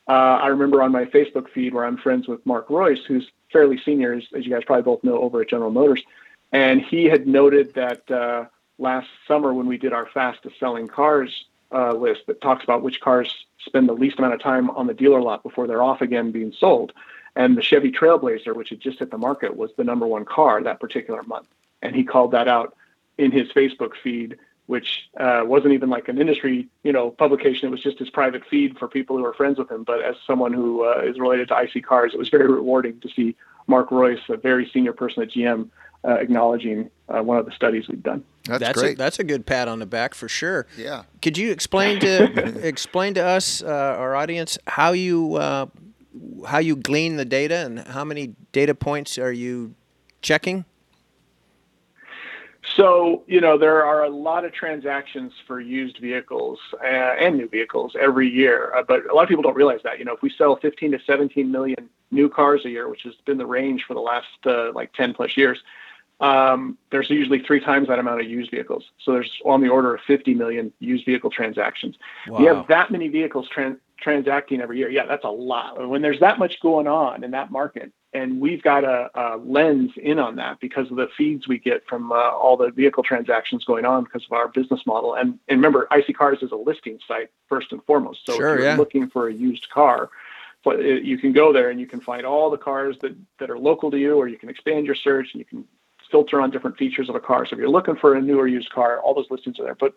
uh, 0.07 0.11
I 0.11 0.47
remember 0.47 0.81
on 0.81 0.91
my 0.91 1.05
Facebook 1.05 1.49
feed 1.49 1.73
where 1.73 1.85
I'm 1.85 1.97
friends 1.97 2.27
with 2.27 2.45
Mark 2.45 2.69
Reuss, 2.69 3.03
who's 3.05 3.29
fairly 3.51 3.77
senior, 3.77 4.13
as, 4.13 4.23
as 4.35 4.45
you 4.45 4.51
guys 4.53 4.63
probably 4.63 4.83
both 4.83 5.03
know, 5.03 5.19
over 5.19 5.41
at 5.41 5.49
General 5.49 5.71
Motors. 5.71 6.03
And 6.51 6.81
he 6.81 7.05
had 7.05 7.27
noted 7.27 7.73
that 7.73 8.09
uh, 8.09 8.45
last 8.77 9.09
summer 9.27 9.53
when 9.53 9.67
we 9.67 9.77
did 9.77 9.93
our 9.93 10.05
fastest 10.07 10.59
selling 10.59 10.87
cars 10.87 11.45
uh, 11.71 11.93
list 11.93 12.21
that 12.27 12.39
talks 12.39 12.63
about 12.63 12.83
which 12.83 13.01
cars 13.01 13.45
spend 13.59 13.89
the 13.89 13.93
least 13.93 14.19
amount 14.19 14.33
of 14.33 14.41
time 14.41 14.69
on 14.71 14.87
the 14.87 14.93
dealer 14.93 15.21
lot 15.21 15.43
before 15.43 15.67
they're 15.67 15.83
off 15.83 16.01
again 16.01 16.31
being 16.31 16.53
sold. 16.57 16.93
And 17.35 17.57
the 17.57 17.61
Chevy 17.61 17.91
Trailblazer, 17.91 18.55
which 18.55 18.69
had 18.69 18.79
just 18.79 18.99
hit 18.99 19.11
the 19.11 19.17
market, 19.17 19.55
was 19.55 19.71
the 19.75 19.83
number 19.83 20.07
one 20.07 20.25
car 20.25 20.63
that 20.63 20.79
particular 20.79 21.21
month. 21.23 21.47
And 21.81 21.95
he 21.95 22.03
called 22.03 22.31
that 22.31 22.47
out 22.47 22.75
in 23.17 23.31
his 23.31 23.49
Facebook 23.49 23.91
feed, 24.01 24.37
which 24.67 25.09
uh, 25.19 25.41
wasn't 25.45 25.73
even 25.73 25.89
like 25.89 26.07
an 26.09 26.19
industry, 26.19 26.67
you 26.83 26.91
know, 26.91 27.09
publication. 27.09 27.67
It 27.67 27.71
was 27.71 27.81
just 27.81 27.99
his 27.99 28.09
private 28.09 28.43
feed 28.49 28.77
for 28.77 28.87
people 28.87 29.17
who 29.17 29.25
are 29.25 29.33
friends 29.33 29.57
with 29.57 29.71
him. 29.71 29.83
But 29.83 30.01
as 30.01 30.15
someone 30.27 30.53
who 30.53 30.85
uh, 30.85 31.01
is 31.03 31.17
related 31.19 31.47
to 31.49 31.55
iSeeCars, 31.55 32.13
it 32.13 32.19
was 32.19 32.29
very 32.29 32.47
rewarding 32.47 32.99
to 32.99 33.09
see 33.09 33.35
Mark 33.67 33.89
Reuss, 33.89 34.19
a 34.29 34.37
very 34.37 34.69
senior 34.71 34.93
person 34.93 35.23
at 35.23 35.29
GM, 35.29 35.69
uh, 36.05 36.11
acknowledging 36.13 36.89
uh, 37.09 37.21
one 37.21 37.37
of 37.37 37.45
the 37.45 37.51
studies 37.51 37.87
we've 37.87 38.03
done. 38.03 38.23
That's, 38.43 38.59
that's 38.59 38.79
great. 38.79 38.95
A, 38.95 38.97
that's 38.97 39.19
a 39.19 39.23
good 39.23 39.45
pat 39.45 39.67
on 39.67 39.79
the 39.79 39.85
back 39.85 40.13
for 40.13 40.27
sure. 40.27 40.67
Yeah. 40.77 41.03
Could 41.21 41.37
you 41.37 41.51
explain 41.51 41.99
to 42.01 42.67
explain 42.67 43.13
to 43.15 43.25
us, 43.25 43.61
uh, 43.61 43.67
our 43.67 44.15
audience, 44.15 44.57
how 44.67 44.91
you 44.91 45.35
uh, 45.35 45.67
how 46.45 46.59
you 46.59 46.75
glean 46.75 47.17
the 47.17 47.25
data 47.25 47.55
and 47.65 47.79
how 47.79 48.03
many 48.03 48.35
data 48.51 48.75
points 48.75 49.17
are 49.17 49.31
you 49.31 49.75
checking? 50.21 50.65
So, 52.75 53.23
you 53.27 53.41
know, 53.41 53.57
there 53.57 53.85
are 53.85 54.03
a 54.03 54.09
lot 54.09 54.45
of 54.45 54.53
transactions 54.53 55.33
for 55.45 55.59
used 55.59 55.97
vehicles 55.99 56.59
uh, 56.83 56.85
and 56.85 57.37
new 57.37 57.47
vehicles 57.47 57.95
every 57.99 58.29
year, 58.29 58.73
uh, 58.75 58.83
but 58.83 59.09
a 59.09 59.13
lot 59.13 59.23
of 59.23 59.29
people 59.29 59.43
don't 59.43 59.55
realize 59.55 59.79
that. 59.83 59.99
You 59.99 60.05
know, 60.05 60.13
if 60.13 60.21
we 60.21 60.29
sell 60.29 60.55
15 60.57 60.91
to 60.91 60.99
17 61.05 61.51
million 61.51 61.89
new 62.11 62.29
cars 62.29 62.65
a 62.65 62.69
year, 62.69 62.89
which 62.89 63.03
has 63.03 63.13
been 63.25 63.37
the 63.37 63.45
range 63.45 63.83
for 63.87 63.93
the 63.93 64.01
last 64.01 64.27
uh, 64.45 64.71
like 64.73 64.93
10 64.93 65.13
plus 65.13 65.37
years, 65.37 65.59
um, 66.19 66.77
there's 66.91 67.09
usually 67.09 67.43
three 67.43 67.59
times 67.59 67.87
that 67.87 67.99
amount 67.99 68.21
of 68.21 68.27
used 68.27 68.51
vehicles. 68.51 68.85
So 69.03 69.11
there's 69.11 69.31
on 69.45 69.61
the 69.61 69.69
order 69.69 69.95
of 69.95 70.01
50 70.07 70.33
million 70.33 70.73
used 70.79 71.05
vehicle 71.05 71.29
transactions. 71.29 71.95
Wow. 72.27 72.39
You 72.39 72.47
have 72.47 72.67
that 72.67 72.91
many 72.91 73.07
vehicles 73.07 73.47
trans- 73.49 73.79
transacting 73.99 74.61
every 74.61 74.77
year. 74.77 74.89
Yeah, 74.89 75.05
that's 75.05 75.25
a 75.25 75.29
lot. 75.29 75.87
When 75.87 76.01
there's 76.01 76.19
that 76.19 76.39
much 76.39 76.59
going 76.59 76.87
on 76.87 77.23
in 77.23 77.31
that 77.31 77.51
market, 77.51 77.91
and 78.17 78.41
we've 78.41 78.63
got 78.63 78.83
a, 78.83 79.09
a 79.13 79.37
lens 79.37 79.91
in 79.95 80.17
on 80.17 80.35
that 80.37 80.59
because 80.59 80.89
of 80.89 80.97
the 80.97 81.07
feeds 81.15 81.47
we 81.47 81.59
get 81.59 81.85
from 81.87 82.11
uh, 82.11 82.15
all 82.15 82.57
the 82.57 82.71
vehicle 82.71 83.03
transactions 83.03 83.63
going 83.63 83.85
on 83.85 84.03
because 84.05 84.25
of 84.25 84.31
our 84.31 84.47
business 84.47 84.81
model. 84.85 85.13
And, 85.13 85.37
and 85.47 85.57
remember, 85.59 85.87
iSeeCars 85.91 86.43
is 86.43 86.51
a 86.51 86.55
listing 86.55 86.99
site 87.07 87.29
first 87.47 87.71
and 87.71 87.83
foremost. 87.85 88.25
So 88.25 88.35
Sure, 88.35 88.55
if 88.55 88.59
you're 88.59 88.69
yeah. 88.69 88.77
looking 88.77 89.09
for 89.09 89.27
a 89.27 89.33
used 89.33 89.69
car, 89.69 90.09
you 90.65 91.17
can 91.17 91.31
go 91.31 91.53
there 91.53 91.69
and 91.69 91.79
you 91.79 91.85
can 91.85 92.01
find 92.01 92.25
all 92.25 92.49
the 92.49 92.57
cars 92.57 92.97
that, 93.01 93.15
that 93.39 93.49
are 93.49 93.59
local 93.59 93.91
to 93.91 93.97
you, 93.97 94.15
or 94.17 94.27
you 94.27 94.37
can 94.37 94.49
expand 94.49 94.85
your 94.85 94.95
search 94.95 95.29
and 95.33 95.39
you 95.39 95.45
can 95.45 95.63
filter 96.11 96.41
on 96.41 96.49
different 96.49 96.77
features 96.77 97.09
of 97.09 97.15
a 97.15 97.19
car. 97.19 97.45
So 97.45 97.53
if 97.53 97.59
you're 97.59 97.69
looking 97.69 97.95
for 97.95 98.15
a 98.15 98.21
new 98.21 98.39
or 98.39 98.47
used 98.47 98.71
car, 98.71 98.99
all 98.99 99.13
those 99.13 99.29
listings 99.29 99.59
are 99.59 99.63
there. 99.63 99.75
But 99.75 99.93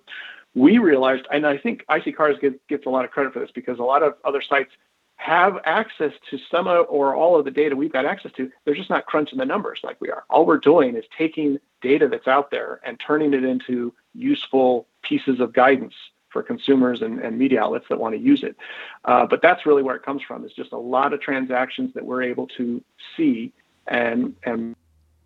we 0.54 0.78
realized, 0.78 1.26
and 1.32 1.46
I 1.46 1.56
think 1.56 1.84
iSeeCars 1.88 2.40
gets, 2.40 2.56
gets 2.68 2.86
a 2.86 2.90
lot 2.90 3.04
of 3.04 3.10
credit 3.10 3.32
for 3.32 3.40
this 3.40 3.50
because 3.52 3.78
a 3.78 3.84
lot 3.84 4.02
of 4.02 4.14
other 4.24 4.42
sites 4.42 4.72
have 5.20 5.58
access 5.64 6.12
to 6.30 6.38
some 6.50 6.66
or 6.66 7.14
all 7.14 7.38
of 7.38 7.44
the 7.44 7.50
data 7.50 7.76
we've 7.76 7.92
got 7.92 8.06
access 8.06 8.32
to. 8.32 8.50
They're 8.64 8.74
just 8.74 8.88
not 8.88 9.04
crunching 9.04 9.38
the 9.38 9.44
numbers 9.44 9.80
like 9.82 10.00
we 10.00 10.08
are. 10.08 10.24
All 10.30 10.46
we're 10.46 10.56
doing 10.56 10.96
is 10.96 11.04
taking 11.16 11.58
data 11.82 12.08
that's 12.08 12.26
out 12.26 12.50
there 12.50 12.80
and 12.84 12.98
turning 12.98 13.34
it 13.34 13.44
into 13.44 13.92
useful 14.14 14.86
pieces 15.02 15.38
of 15.38 15.52
guidance 15.52 15.92
for 16.30 16.42
consumers 16.42 17.02
and, 17.02 17.18
and 17.18 17.38
media 17.38 17.62
outlets 17.62 17.84
that 17.90 18.00
want 18.00 18.14
to 18.14 18.18
use 18.18 18.42
it. 18.42 18.56
Uh, 19.04 19.26
but 19.26 19.42
that's 19.42 19.66
really 19.66 19.82
where 19.82 19.94
it 19.94 20.02
comes 20.02 20.22
from. 20.22 20.42
It's 20.42 20.54
just 20.54 20.72
a 20.72 20.78
lot 20.78 21.12
of 21.12 21.20
transactions 21.20 21.92
that 21.92 22.06
we're 22.06 22.22
able 22.22 22.46
to 22.56 22.82
see 23.14 23.52
and 23.88 24.34
and 24.44 24.74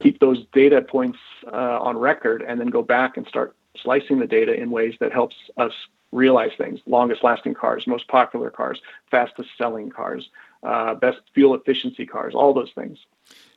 keep 0.00 0.18
those 0.18 0.44
data 0.52 0.82
points 0.82 1.18
uh, 1.52 1.78
on 1.80 1.96
record 1.96 2.42
and 2.42 2.58
then 2.58 2.66
go 2.66 2.82
back 2.82 3.16
and 3.16 3.28
start 3.28 3.54
slicing 3.76 4.18
the 4.18 4.26
data 4.26 4.52
in 4.52 4.72
ways 4.72 4.94
that 4.98 5.12
helps 5.12 5.36
us 5.56 5.72
realize 6.14 6.52
things 6.56 6.80
longest 6.86 7.22
lasting 7.22 7.54
cars 7.54 7.86
most 7.86 8.06
popular 8.08 8.50
cars 8.50 8.78
fastest 9.10 9.50
selling 9.58 9.90
cars 9.90 10.28
uh, 10.62 10.94
best 10.94 11.18
fuel 11.34 11.54
efficiency 11.54 12.06
cars 12.06 12.34
all 12.34 12.54
those 12.54 12.72
things 12.74 12.98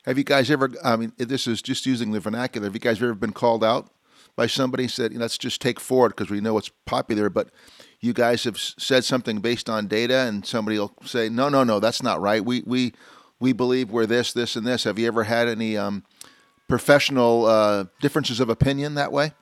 Have 0.06 0.18
you 0.18 0.24
guys 0.24 0.50
ever? 0.50 0.72
I 0.84 0.96
mean, 0.96 1.12
this 1.18 1.48
is 1.48 1.62
just 1.62 1.86
using 1.86 2.12
the 2.14 2.22
vernacular. 2.22 2.68
Have 2.68 2.74
you 2.74 2.80
guys 2.80 3.02
ever 3.04 3.14
been 3.14 3.34
called 3.34 3.62
out 3.64 3.90
by 4.38 4.48
somebody 4.48 4.88
said, 4.88 5.14
"Let's 5.14 5.38
just 5.38 5.60
take 5.60 5.82
Ford 5.82 6.14
because 6.16 6.32
we 6.32 6.40
know 6.40 6.58
it's 6.58 6.72
popular," 6.86 7.30
but 7.30 7.50
you 8.00 8.14
guys 8.14 8.46
have 8.46 8.58
said 8.58 9.04
something 9.04 9.40
based 9.40 9.70
on 9.70 9.88
data, 9.88 10.20
and 10.20 10.46
somebody 10.46 10.80
will 10.80 10.94
say, 11.04 11.28
"No, 11.28 11.50
no, 11.50 11.66
no, 11.66 11.82
that's 11.82 12.02
not 12.02 12.22
right. 12.22 12.44
We 12.44 12.64
we 12.66 12.94
we 13.40 13.52
believe 13.52 13.92
we're 13.92 14.06
this, 14.06 14.32
this, 14.32 14.56
and 14.56 14.66
this." 14.66 14.86
Have 14.86 14.98
you 14.98 15.08
ever 15.08 15.24
had 15.24 15.50
any 15.50 15.76
um, 15.76 16.06
professional 16.70 17.46
uh, 17.46 17.86
differences 18.00 18.40
of 18.40 18.50
opinion 18.50 18.96
that 18.96 19.12
way? 19.12 19.34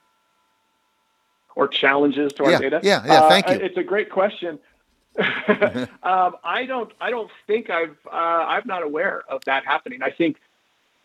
Or 1.56 1.68
challenges 1.68 2.34
to 2.34 2.46
our 2.46 2.52
Yeah, 2.52 2.60
data 2.60 2.80
yeah, 2.84 3.04
yeah, 3.06 3.14
Uh, 3.14 3.30
thank 3.30 3.50
you. 3.50 3.56
it's 3.56 3.78
a 3.78 3.84
great 3.84 4.10
question 4.10 4.60
um, 6.04 6.36
I 6.44 6.66
don't. 6.68 6.92
I 7.00 7.10
don't 7.10 7.32
think 7.48 7.70
I've. 7.70 7.96
Uh, 8.06 8.16
I'm 8.16 8.64
not 8.66 8.84
aware 8.84 9.24
of 9.30 9.42
that 9.46 9.66
happening. 9.66 10.02
I 10.04 10.12
think 10.12 10.38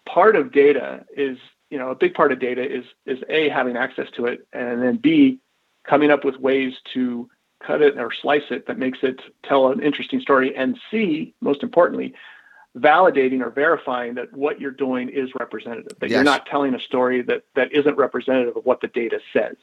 part 0.07 0.35
of 0.37 0.53
data 0.53 1.05
is, 1.17 1.39
you 1.71 1.79
know, 1.79 1.91
a 1.91 1.95
big 1.95 2.15
part 2.15 2.33
of 2.33 2.41
data 2.41 2.63
is 2.63 2.85
is 3.07 3.19
a 3.29 3.49
having 3.51 3.77
access 3.77 4.09
to 4.17 4.27
it, 4.27 4.47
and 4.53 4.83
then 4.83 4.97
b 4.97 5.39
coming 5.85 6.11
up 6.11 6.25
with 6.25 6.37
ways 6.39 6.75
to 6.95 7.29
cut 7.65 7.83
it 7.83 7.99
or 7.99 8.11
slice 8.13 8.43
it 8.51 8.67
that 8.67 8.79
makes 8.79 8.99
it 9.03 9.21
tell 9.45 9.69
an 9.71 9.81
interesting 9.83 10.21
story, 10.21 10.57
and 10.57 10.79
c 10.91 11.33
most 11.41 11.63
importantly, 11.63 12.13
validating 12.77 13.43
or 13.45 13.51
verifying 13.51 14.15
that 14.15 14.33
what 14.33 14.61
you're 14.61 14.71
doing 14.73 15.09
is 15.09 15.31
representative. 15.39 15.97
That 16.01 16.11
Yes. 16.11 16.17
you're 16.17 16.25
not 16.25 16.47
telling 16.47 16.75
a 16.75 16.81
story 16.81 17.23
that 17.23 17.45
that 17.55 17.73
isn't 17.73 17.97
representative 17.97 18.57
of 18.57 18.65
what 18.67 18.81
the 18.81 18.89
data 18.89 19.21
says. 19.33 19.57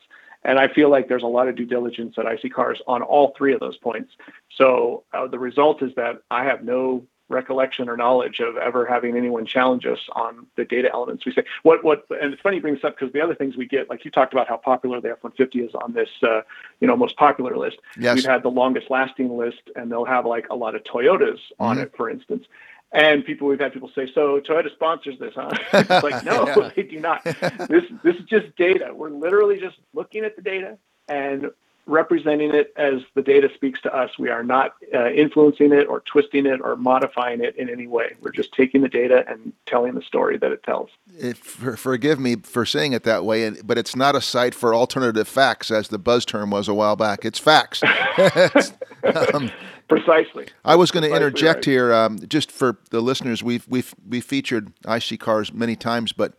And 0.47 0.57
I 0.57 0.67
feel 0.69 0.89
like 0.89 1.09
there's 1.09 1.23
a 1.23 1.27
lot 1.27 1.47
of 1.47 1.55
due 1.55 1.65
diligence 1.65 2.15
at 2.17 2.25
iSeeCars 2.25 2.77
on 2.87 3.03
all 3.03 3.35
three 3.37 3.53
of 3.53 3.59
those 3.59 3.77
points. 3.77 4.13
So 4.55 5.03
uh, 5.13 5.27
the 5.27 5.37
result 5.37 5.83
is 5.83 5.93
that 5.95 6.21
I 6.31 6.45
have 6.45 6.63
no 6.63 7.03
recollection 7.29 7.89
or 7.89 7.97
knowledge 7.97 8.39
of 8.39 8.55
ever 8.55 8.85
having 8.85 9.17
anyone 9.17 9.45
challenge 9.45 9.85
us 9.85 9.99
on 10.13 10.47
the 10.55 10.63
data 10.63 10.89
elements 10.93 11.25
we 11.25 11.33
say. 11.33 11.43
What 11.63 11.83
what 11.83 12.05
and 12.09 12.31
it's 12.33 12.41
funny 12.41 12.55
you 12.55 12.61
bring 12.61 12.75
this 12.75 12.85
up 12.85 12.97
because 12.97 13.11
the 13.11 13.19
other 13.19 13.35
things 13.35 13.57
we 13.57 13.67
get, 13.67 13.89
like 13.89 14.05
you 14.05 14.11
talked 14.11 14.31
about 14.33 14.47
how 14.47 14.55
popular 14.55 15.01
the 15.01 15.09
F-150 15.11 15.67
is 15.67 15.75
on 15.75 15.91
this, 15.91 16.07
uh, 16.23 16.41
you 16.79 16.87
know, 16.87 16.95
most 16.95 17.17
popular 17.17 17.57
list. 17.57 17.79
Yes. 17.99 18.15
We've 18.15 18.25
had 18.25 18.43
the 18.43 18.49
longest 18.49 18.89
lasting 18.89 19.35
list, 19.37 19.61
and 19.75 19.91
they'll 19.91 20.05
have 20.05 20.25
like 20.25 20.47
a 20.49 20.55
lot 20.55 20.75
of 20.75 20.83
Toyotas 20.85 21.39
on 21.59 21.77
Mhm. 21.77 21.83
it, 21.83 21.97
for 21.97 22.09
instance. 22.09 22.45
And 22.93 23.25
people, 23.25 23.47
we've 23.49 23.59
had 23.59 23.73
people 23.73 23.91
say, 23.93 24.09
"So 24.13 24.39
Toyota 24.39 24.71
sponsors 24.71 25.19
this, 25.19 25.33
huh?" 25.35 25.49
it's 25.73 25.89
like, 26.03 26.23
no, 26.23 26.47
Yeah. 26.57 26.69
they 26.75 26.83
do 26.83 26.99
not. 26.99 27.23
This 27.23 27.83
this 28.03 28.15
is 28.15 28.23
just 28.29 28.55
data. 28.55 28.91
We're 28.93 29.09
literally 29.09 29.59
just 29.59 29.77
looking 29.93 30.23
at 30.23 30.35
the 30.37 30.41
data 30.41 30.77
and 31.09 31.51
representing 31.85 32.53
it 32.53 32.73
as 32.75 33.01
the 33.13 33.21
data 33.21 33.49
speaks 33.55 33.81
to 33.81 33.93
us. 33.95 34.11
We 34.19 34.29
are 34.29 34.43
not 34.43 34.73
uh, 34.93 35.09
influencing 35.11 35.71
it 35.71 35.87
or 35.87 36.01
twisting 36.01 36.45
it 36.45 36.59
or 36.61 36.75
modifying 36.75 37.41
it 37.41 37.55
in 37.55 37.69
any 37.69 37.87
way. 37.87 38.15
We're 38.19 38.31
just 38.33 38.51
taking 38.53 38.81
the 38.81 38.89
data 38.89 39.23
and 39.27 39.53
telling 39.65 39.93
the 39.95 40.01
story 40.01 40.37
that 40.37 40.51
it 40.51 40.63
tells. 40.63 40.89
If, 41.17 41.37
for, 41.37 41.77
forgive 41.77 42.19
me 42.19 42.35
for 42.37 42.65
saying 42.65 42.91
it 42.91 43.03
that 43.03 43.23
way, 43.23 43.49
but 43.63 43.77
it's 43.77 43.95
not 43.95 44.15
a 44.15 44.21
site 44.21 44.53
for 44.53 44.75
alternative 44.75 45.29
facts, 45.29 45.71
as 45.71 45.87
the 45.87 45.97
buzz 45.97 46.25
term 46.25 46.49
was 46.51 46.67
a 46.67 46.73
while 46.73 46.97
back. 46.97 47.23
It's 47.23 47.39
facts. 47.39 47.81
um, 49.33 49.49
Precisely. 49.89 50.47
I 50.65 50.75
was 50.75 50.91
going 50.91 51.09
to 51.09 51.15
interject 51.15 51.59
right. 51.59 51.65
here, 51.65 51.93
um, 51.93 52.19
just 52.27 52.51
for 52.51 52.77
the 52.89 52.99
listeners. 52.99 53.41
We've 53.41 53.65
we've 53.69 53.95
we 54.05 54.19
featured 54.19 54.75
iSeeCars 54.83 55.53
many 55.53 55.77
times, 55.77 56.11
but 56.11 56.33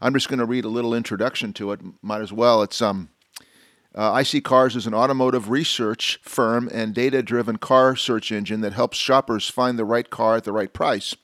I'm 0.00 0.14
just 0.14 0.28
going 0.28 0.40
to 0.40 0.44
read 0.44 0.64
a 0.64 0.68
little 0.68 0.94
introduction 0.94 1.52
to 1.54 1.70
it. 1.72 1.80
Might 2.02 2.22
as 2.22 2.32
well. 2.32 2.62
It's 2.62 2.82
um 2.82 3.10
uh, 3.94 4.14
iSeeCars 4.14 4.76
is 4.76 4.86
an 4.86 4.94
automotive 4.94 5.48
research 5.48 6.20
firm 6.22 6.68
and 6.72 6.94
data 6.94 7.22
driven 7.22 7.56
car 7.56 7.96
search 7.96 8.30
engine 8.30 8.60
that 8.60 8.72
helps 8.72 8.98
shoppers 8.98 9.48
find 9.48 9.78
the 9.78 9.84
right 9.84 10.10
car 10.10 10.36
at 10.36 10.44
the 10.44 10.52
right 10.52 10.72
price. 10.72 11.16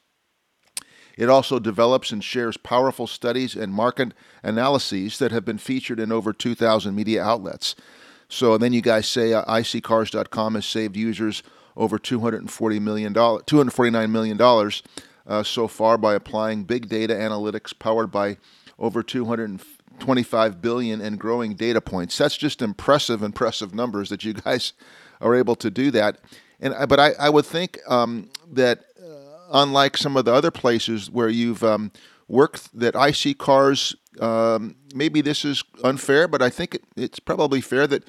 It 1.17 1.29
also 1.29 1.59
develops 1.59 2.11
and 2.11 2.23
shares 2.23 2.57
powerful 2.57 3.07
studies 3.07 3.55
and 3.55 3.71
market 3.71 4.13
analyses 4.43 5.19
that 5.19 5.31
have 5.31 5.45
been 5.45 5.57
featured 5.57 5.99
in 5.99 6.11
over 6.11 6.33
2,000 6.33 6.93
media 6.93 7.23
outlets. 7.23 7.75
So 8.27 8.57
then 8.57 8.73
you 8.73 8.81
guys 8.81 9.07
say 9.07 9.33
uh, 9.33 9.45
iSeeCars.com 9.45 10.55
has 10.55 10.65
saved 10.65 10.97
users 10.97 11.43
over 11.75 11.97
$240 11.97 12.81
million, 12.81 13.13
$249 13.13 14.09
million 14.09 14.71
uh, 15.27 15.43
so 15.43 15.67
far 15.67 15.97
by 15.97 16.13
applying 16.13 16.63
big 16.63 16.87
data 16.87 17.13
analytics 17.13 17.77
powered 17.77 18.11
by 18.11 18.37
over 18.77 19.01
250 19.03 19.75
25 19.99 20.61
billion 20.61 21.01
and 21.01 21.17
growing 21.19 21.55
data 21.55 21.79
points. 21.79 22.17
That's 22.17 22.37
just 22.37 22.61
impressive, 22.61 23.23
impressive 23.23 23.73
numbers 23.73 24.09
that 24.09 24.23
you 24.23 24.33
guys 24.45 24.73
are 25.21 25.35
able 25.35 25.55
to 25.55 25.71
do 25.71 25.91
that. 25.91 26.19
And 26.59 26.73
but 26.87 26.99
I, 26.99 27.11
I 27.19 27.29
would 27.29 27.45
think 27.45 27.79
um, 27.87 28.29
that 28.51 28.85
uh, 29.01 29.37
unlike 29.51 29.97
some 29.97 30.17
of 30.17 30.25
the 30.25 30.33
other 30.33 30.51
places 30.51 31.09
where 31.09 31.29
you've 31.29 31.63
um, 31.63 31.91
worked, 32.27 32.77
that 32.77 32.93
iSeeCars 32.93 33.95
um, 34.21 34.75
maybe 34.93 35.19
this 35.21 35.43
is 35.43 35.63
unfair, 35.83 36.27
but 36.27 36.41
I 36.41 36.49
think 36.49 36.75
it, 36.75 36.83
it's 36.95 37.19
probably 37.19 37.59
fair 37.61 37.87
that 37.87 38.05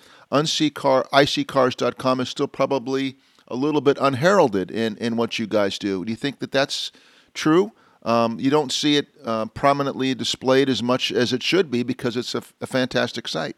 car, 0.74 1.06
iSeeCars.com 1.12 2.20
is 2.20 2.28
still 2.28 2.46
probably 2.46 3.16
a 3.48 3.56
little 3.56 3.80
bit 3.80 3.98
unheralded 4.00 4.70
in, 4.70 4.96
in 4.96 5.16
what 5.16 5.38
you 5.38 5.46
guys 5.46 5.78
do. 5.78 6.04
Do 6.04 6.10
you 6.10 6.16
think 6.16 6.38
that 6.40 6.52
that's 6.52 6.92
true? 7.34 7.72
Um, 8.02 8.38
you 8.38 8.50
don't 8.50 8.70
see 8.70 8.96
it 8.96 9.08
uh, 9.24 9.46
prominently 9.46 10.14
displayed 10.14 10.68
as 10.68 10.82
much 10.82 11.10
as 11.10 11.32
it 11.32 11.42
should 11.42 11.70
be 11.70 11.82
because 11.82 12.16
it's 12.16 12.34
a, 12.34 12.42
a 12.60 12.66
fantastic 12.66 13.26
site. 13.26 13.56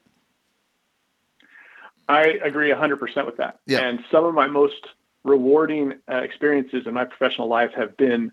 I 2.08 2.38
agree 2.42 2.70
100% 2.70 3.26
with 3.26 3.36
that. 3.36 3.60
Yeah. 3.66 3.80
And 3.80 4.00
some 4.10 4.24
of 4.24 4.34
my 4.34 4.46
most 4.46 4.86
rewarding 5.24 5.94
uh, 6.10 6.16
experiences 6.16 6.86
in 6.86 6.94
my 6.94 7.04
professional 7.04 7.48
life 7.48 7.72
have 7.76 7.96
been 7.96 8.32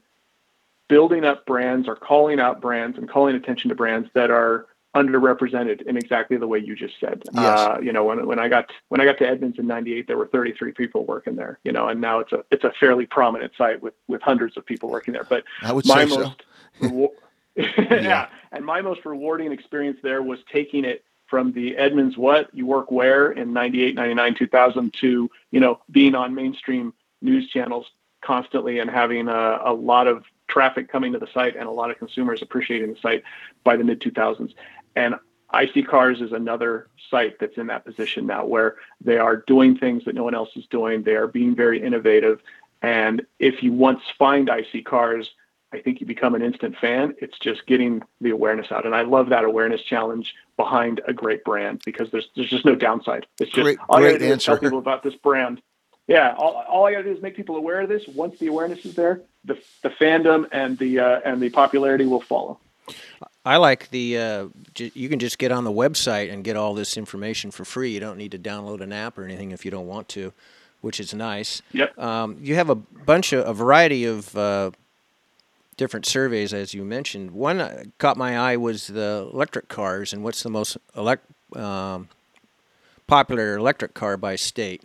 building 0.87 1.25
up 1.25 1.45
brands 1.45 1.87
or 1.87 1.95
calling 1.95 2.39
out 2.39 2.61
brands 2.61 2.97
and 2.97 3.09
calling 3.09 3.35
attention 3.35 3.69
to 3.69 3.75
brands 3.75 4.07
that 4.13 4.31
are 4.31 4.67
underrepresented 4.95 5.81
in 5.83 5.97
exactly 5.97 6.37
the 6.37 6.47
way 6.47 6.57
you 6.57 6.75
just 6.75 6.99
said. 6.99 7.21
Yes. 7.33 7.59
Uh, 7.59 7.77
you 7.81 7.91
know, 7.91 8.05
when 8.05 8.25
when 8.25 8.39
I 8.39 8.47
got 8.47 8.71
when 8.87 9.01
I 9.01 9.05
got 9.05 9.17
to 9.19 9.27
Edmunds 9.27 9.59
in 9.59 9.67
'98, 9.67 10.07
there 10.07 10.17
were 10.17 10.27
33 10.27 10.71
people 10.71 11.05
working 11.05 11.35
there. 11.35 11.59
You 11.63 11.73
know, 11.73 11.87
and 11.89 12.01
now 12.01 12.19
it's 12.19 12.31
a 12.31 12.43
it's 12.49 12.63
a 12.63 12.71
fairly 12.79 13.05
prominent 13.05 13.51
site 13.57 13.81
with 13.81 13.93
with 14.07 14.21
hundreds 14.21 14.57
of 14.57 14.65
people 14.65 14.89
working 14.89 15.13
there. 15.13 15.25
But 15.25 15.43
I 15.61 15.73
would 15.73 15.85
my 15.85 16.05
say 16.05 16.17
most, 16.17 16.43
so. 16.81 17.13
yeah. 17.55 17.73
yeah, 17.77 18.27
and 18.51 18.65
my 18.65 18.81
most 18.81 19.05
rewarding 19.05 19.51
experience 19.51 19.99
there 20.01 20.21
was 20.21 20.39
taking 20.51 20.85
it 20.85 21.03
from 21.27 21.51
the 21.51 21.75
Edmunds 21.75 22.17
what 22.17 22.49
you 22.53 22.65
work 22.65 22.91
where 22.91 23.31
in 23.31 23.51
98, 23.51 23.95
99, 23.95 24.35
2000 24.35 24.93
to 24.93 25.29
you 25.51 25.59
know 25.59 25.79
being 25.91 26.15
on 26.15 26.33
mainstream 26.33 26.93
news 27.21 27.49
channels 27.49 27.87
constantly 28.21 28.79
and 28.79 28.89
having 28.89 29.27
a, 29.27 29.59
a 29.63 29.73
lot 29.73 30.07
of 30.07 30.23
traffic 30.47 30.89
coming 30.89 31.13
to 31.13 31.19
the 31.19 31.27
site 31.33 31.55
and 31.55 31.67
a 31.67 31.71
lot 31.71 31.91
of 31.91 31.97
consumers 31.97 32.41
appreciating 32.41 32.93
the 32.93 32.99
site 32.99 33.23
by 33.63 33.75
the 33.75 33.83
mid 33.83 33.99
2000s. 34.01 34.53
And 34.95 35.15
iSeeCars 35.53 36.21
is 36.21 36.31
another 36.31 36.87
site 37.09 37.39
that's 37.39 37.57
in 37.57 37.67
that 37.67 37.85
position 37.85 38.25
now 38.25 38.45
where 38.45 38.75
they 39.01 39.17
are 39.17 39.37
doing 39.37 39.77
things 39.77 40.05
that 40.05 40.15
no 40.15 40.23
one 40.23 40.35
else 40.35 40.49
is 40.55 40.65
doing. 40.67 41.03
They 41.03 41.15
are 41.15 41.27
being 41.27 41.55
very 41.55 41.81
innovative. 41.81 42.41
And 42.81 43.25
if 43.39 43.63
you 43.63 43.71
once 43.71 44.01
find 44.17 44.47
iSeeCars, 44.47 45.27
I 45.73 45.81
think 45.81 45.99
you 45.99 46.07
become 46.07 46.35
an 46.35 46.41
instant 46.41 46.77
fan. 46.77 47.15
It's 47.19 47.37
just 47.39 47.65
getting 47.65 48.01
the 48.21 48.29
awareness 48.29 48.71
out. 48.71 48.85
And 48.85 48.95
I 48.95 49.01
love 49.01 49.29
that 49.29 49.43
awareness 49.43 49.81
challenge 49.81 50.33
behind 50.57 51.01
a 51.07 51.13
great 51.13 51.43
brand 51.43 51.81
because 51.85 52.11
there's 52.11 52.29
there's 52.35 52.49
just 52.49 52.65
no 52.65 52.75
downside. 52.75 53.25
It's 53.39 53.51
just 53.51 53.63
great, 53.63 53.79
all 53.89 53.99
great 53.99 54.21
you 54.21 54.27
answer. 54.27 54.51
tell 54.51 54.59
people 54.59 54.79
about 54.79 55.03
this 55.03 55.15
brand. 55.15 55.61
Yeah, 56.07 56.35
all, 56.37 56.63
all 56.69 56.85
I 56.85 56.91
got 56.91 56.99
to 56.99 57.03
do 57.05 57.11
is 57.13 57.21
make 57.21 57.35
people 57.35 57.55
aware 57.55 57.81
of 57.81 57.89
this. 57.89 58.07
Once 58.07 58.37
the 58.39 58.47
awareness 58.47 58.85
is 58.85 58.95
there, 58.95 59.21
the 59.43 59.57
the 59.81 59.89
fandom 59.89 60.47
and 60.51 60.77
the 60.77 60.99
uh, 60.99 61.19
and 61.25 61.41
the 61.41 61.49
popularity 61.49 62.05
will 62.05 62.21
follow. 62.21 62.59
I 63.45 63.57
like 63.57 63.89
the 63.91 64.17
uh, 64.17 64.47
j- 64.73 64.91
you 64.95 65.07
can 65.07 65.19
just 65.19 65.37
get 65.37 65.51
on 65.51 65.63
the 65.63 65.71
website 65.71 66.33
and 66.33 66.43
get 66.43 66.57
all 66.57 66.73
this 66.73 66.97
information 66.97 67.51
for 67.51 67.63
free. 67.63 67.91
You 67.91 67.99
don't 67.99 68.17
need 68.17 68.31
to 68.31 68.39
download 68.39 68.81
an 68.81 68.91
app 68.91 69.17
or 69.19 69.23
anything 69.23 69.51
if 69.51 69.63
you 69.63 69.69
don't 69.69 69.85
want 69.85 70.09
to, 70.09 70.33
which 70.81 70.99
is 70.99 71.13
nice. 71.13 71.61
Yep. 71.71 71.97
Um, 71.99 72.37
you 72.41 72.55
have 72.55 72.71
a 72.71 72.75
bunch 72.75 73.33
of 73.33 73.47
a 73.47 73.53
variety 73.53 74.05
of 74.05 74.35
uh, 74.35 74.71
different 75.77 76.07
surveys, 76.07 76.53
as 76.53 76.73
you 76.73 76.83
mentioned. 76.83 77.31
One 77.31 77.61
uh, 77.61 77.83
caught 77.99 78.17
my 78.17 78.35
eye 78.37 78.57
was 78.57 78.87
the 78.87 79.29
electric 79.31 79.67
cars 79.67 80.11
and 80.11 80.23
what's 80.23 80.41
the 80.41 80.49
most 80.49 80.77
elect, 80.97 81.25
um, 81.55 82.09
popular 83.05 83.57
electric 83.57 83.93
car 83.93 84.17
by 84.17 84.35
state. 84.37 84.81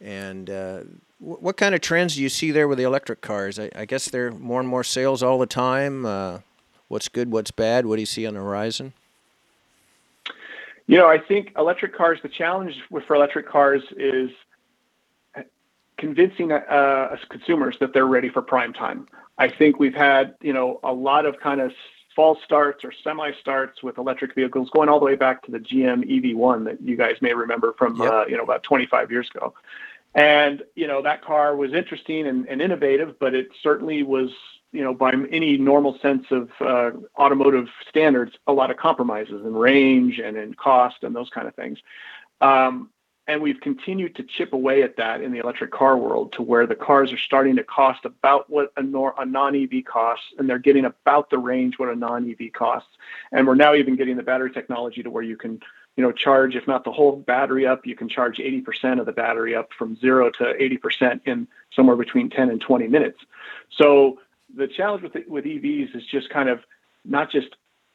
And 0.00 0.50
uh, 0.50 0.80
what 1.20 1.56
kind 1.56 1.76
of 1.76 1.80
trends 1.80 2.16
do 2.16 2.22
you 2.22 2.28
see 2.28 2.50
there 2.50 2.66
with 2.66 2.78
the 2.78 2.84
electric 2.84 3.20
cars? 3.20 3.60
I, 3.60 3.70
I 3.76 3.84
guess 3.84 4.08
there 4.08 4.28
are 4.28 4.32
more 4.32 4.58
and 4.58 4.68
more 4.68 4.82
sales 4.82 5.22
all 5.22 5.38
the 5.38 5.46
time. 5.46 6.06
What's 6.90 7.06
good, 7.06 7.30
what's 7.30 7.52
bad? 7.52 7.86
What 7.86 7.96
do 7.96 8.02
you 8.02 8.06
see 8.06 8.26
on 8.26 8.34
the 8.34 8.40
horizon? 8.40 8.94
You 10.88 10.98
know, 10.98 11.06
I 11.06 11.18
think 11.18 11.52
electric 11.56 11.94
cars. 11.96 12.18
The 12.20 12.28
challenge 12.28 12.74
for 13.06 13.14
electric 13.14 13.48
cars 13.48 13.84
is 13.96 14.28
convincing 15.96 16.50
uh, 16.50 17.16
consumers 17.28 17.76
that 17.78 17.92
they're 17.94 18.08
ready 18.08 18.28
for 18.28 18.42
prime 18.42 18.72
time. 18.72 19.06
I 19.38 19.48
think 19.48 19.78
we've 19.78 19.94
had 19.94 20.34
you 20.40 20.52
know 20.52 20.80
a 20.82 20.92
lot 20.92 21.26
of 21.26 21.38
kind 21.38 21.60
of 21.60 21.70
false 22.16 22.38
starts 22.44 22.84
or 22.84 22.92
semi 23.04 23.30
starts 23.40 23.84
with 23.84 23.96
electric 23.96 24.34
vehicles 24.34 24.68
going 24.70 24.88
all 24.88 24.98
the 24.98 25.06
way 25.06 25.14
back 25.14 25.44
to 25.44 25.52
the 25.52 25.60
GM 25.60 26.02
EV1 26.10 26.64
that 26.64 26.82
you 26.82 26.96
guys 26.96 27.14
may 27.20 27.34
remember 27.34 27.72
from 27.78 28.02
yep. 28.02 28.12
uh, 28.12 28.24
you 28.26 28.36
know 28.36 28.42
about 28.42 28.64
25 28.64 29.12
years 29.12 29.30
ago. 29.32 29.54
And 30.16 30.64
you 30.74 30.88
know 30.88 31.02
that 31.02 31.24
car 31.24 31.54
was 31.54 31.72
interesting 31.72 32.26
and, 32.26 32.48
and 32.48 32.60
innovative, 32.60 33.16
but 33.20 33.32
it 33.32 33.50
certainly 33.62 34.02
was 34.02 34.30
you 34.72 34.82
know 34.82 34.94
by 34.94 35.12
any 35.30 35.56
normal 35.56 35.98
sense 36.00 36.26
of 36.30 36.50
uh, 36.60 36.90
automotive 37.18 37.68
standards 37.88 38.32
a 38.46 38.52
lot 38.52 38.70
of 38.70 38.76
compromises 38.76 39.44
in 39.44 39.54
range 39.54 40.18
and 40.18 40.36
in 40.36 40.54
cost 40.54 41.02
and 41.02 41.14
those 41.14 41.30
kind 41.30 41.48
of 41.48 41.54
things. 41.54 41.78
Um, 42.40 42.90
and 43.26 43.40
we've 43.40 43.60
continued 43.60 44.16
to 44.16 44.24
chip 44.24 44.52
away 44.52 44.82
at 44.82 44.96
that 44.96 45.20
in 45.20 45.30
the 45.30 45.38
electric 45.38 45.70
car 45.70 45.96
world 45.96 46.32
to 46.32 46.42
where 46.42 46.66
the 46.66 46.74
cars 46.74 47.12
are 47.12 47.18
starting 47.18 47.54
to 47.56 47.62
cost 47.62 48.04
about 48.04 48.50
what 48.50 48.72
a, 48.76 48.82
nor- 48.82 49.14
a 49.18 49.24
non-EV 49.24 49.84
costs, 49.84 50.26
and 50.36 50.48
they're 50.48 50.58
getting 50.58 50.84
about 50.84 51.30
the 51.30 51.38
range 51.38 51.78
what 51.78 51.88
a 51.88 51.94
non-EV 51.94 52.52
costs. 52.52 52.88
And 53.30 53.46
we're 53.46 53.54
now 53.54 53.74
even 53.74 53.94
getting 53.94 54.16
the 54.16 54.24
battery 54.24 54.50
technology 54.50 55.04
to 55.04 55.10
where 55.10 55.22
you 55.22 55.36
can 55.36 55.60
you 55.96 56.04
know, 56.06 56.12
charge, 56.12 56.56
if 56.56 56.66
not 56.66 56.84
the 56.84 56.92
whole 56.92 57.16
battery 57.16 57.66
up, 57.66 57.84
you 57.84 57.94
can 57.94 58.08
charge 58.08 58.38
80% 58.38 59.00
of 59.00 59.06
the 59.06 59.12
battery 59.12 59.54
up 59.54 59.68
from 59.76 59.96
zero 59.96 60.30
to 60.30 60.44
80% 60.44 61.20
in 61.26 61.46
somewhere 61.74 61.96
between 61.96 62.30
10 62.30 62.48
and 62.48 62.60
20 62.60 62.88
minutes. 62.88 63.18
So 63.70 64.18
the 64.56 64.66
challenge 64.68 65.02
with, 65.02 65.16
with 65.26 65.44
EVs 65.44 65.94
is 65.96 66.04
just 66.06 66.30
kind 66.30 66.48
of 66.48 66.60
not 67.04 67.30
just 67.30 67.48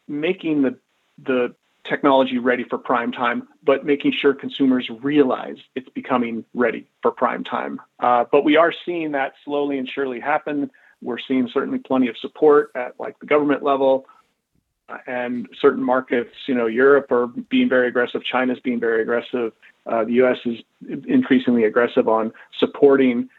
making 0.08 0.62
the, 0.62 0.78
the 1.24 1.56
technology 1.84 2.38
ready 2.38 2.64
for 2.64 2.78
prime 2.78 3.12
time, 3.12 3.48
but 3.64 3.86
making 3.86 4.12
sure 4.12 4.34
consumers 4.34 4.90
realize 5.02 5.58
it's 5.76 5.90
becoming 5.90 6.44
ready 6.54 6.88
for 7.02 7.12
prime 7.12 7.44
time. 7.44 7.80
Uh, 8.00 8.26
but 8.32 8.44
we 8.44 8.58
are 8.58 8.74
seeing 8.86 9.12
that 9.12 9.34
slowly 9.44 9.78
and 9.78 9.88
surely 9.88 10.20
happen. 10.20 10.72
We're 11.02 11.20
seeing 11.20 11.48
certainly 11.54 11.80
plenty 11.80 12.08
of 12.08 12.18
support 12.18 12.72
at 12.76 13.00
like 13.00 13.20
the 13.20 13.26
government 13.26 13.64
level, 13.64 14.06
and 15.08 15.48
certain 15.60 15.84
markets, 15.84 16.30
you 16.46 16.54
know, 16.54 16.68
Europe 16.68 17.12
are 17.12 17.28
being 17.28 17.68
very 17.68 17.88
aggressive, 17.88 18.24
China's 18.24 18.60
being 18.60 18.80
very 18.80 19.02
aggressive, 19.02 19.52
uh, 19.86 20.04
the 20.04 20.14
U.S. 20.14 20.38
is 20.46 20.60
increasingly 21.08 21.64
aggressive 21.64 22.08
on 22.08 22.32
supporting 22.60 23.30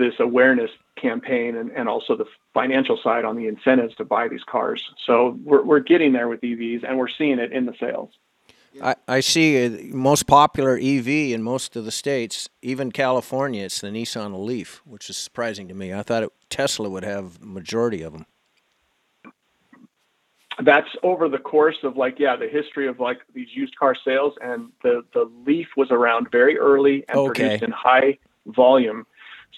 this 0.00 0.14
awareness 0.20 0.70
campaign 0.96 1.56
and, 1.56 1.70
and 1.72 1.88
also 1.88 2.16
the 2.16 2.26
financial 2.54 2.98
side 3.02 3.24
on 3.24 3.36
the 3.36 3.46
incentives 3.46 3.94
to 3.96 4.04
buy 4.04 4.28
these 4.28 4.44
cars. 4.44 4.84
So 5.06 5.38
we're, 5.44 5.62
we're 5.62 5.80
getting 5.80 6.12
there 6.12 6.28
with 6.28 6.40
EVs 6.40 6.84
and 6.88 6.98
we're 6.98 7.08
seeing 7.08 7.38
it 7.38 7.52
in 7.52 7.66
the 7.66 7.74
sales. 7.80 8.10
I, 8.82 8.94
I 9.08 9.20
see 9.20 9.90
most 9.92 10.26
popular 10.28 10.76
EV 10.76 11.08
in 11.08 11.42
most 11.42 11.76
of 11.76 11.84
the 11.84 11.90
states, 11.90 12.48
even 12.62 12.92
California, 12.92 13.64
it's 13.64 13.80
the 13.80 13.88
Nissan 13.88 14.44
Leaf, 14.44 14.80
which 14.84 15.10
is 15.10 15.16
surprising 15.16 15.68
to 15.68 15.74
me. 15.74 15.92
I 15.92 16.02
thought 16.02 16.22
it, 16.24 16.30
Tesla 16.50 16.88
would 16.88 17.04
have 17.04 17.42
majority 17.42 18.02
of 18.02 18.12
them. 18.12 18.26
that's 20.64 20.88
over 21.02 21.28
the 21.28 21.38
course 21.38 21.78
of 21.84 21.96
like 21.96 22.18
yeah 22.18 22.36
the 22.36 22.48
history 22.48 22.86
of 22.86 23.00
like 23.00 23.18
these 23.34 23.48
used 23.54 23.74
car 23.76 23.94
sales 24.04 24.34
and 24.42 24.70
the 24.82 25.02
the 25.14 25.30
leaf 25.46 25.68
was 25.76 25.90
around 25.90 26.30
very 26.30 26.58
early 26.58 27.04
and 27.08 27.16
Okay. 27.18 27.32
produced 27.32 27.62
in 27.62 27.70
high 27.70 28.18
volume 28.46 29.06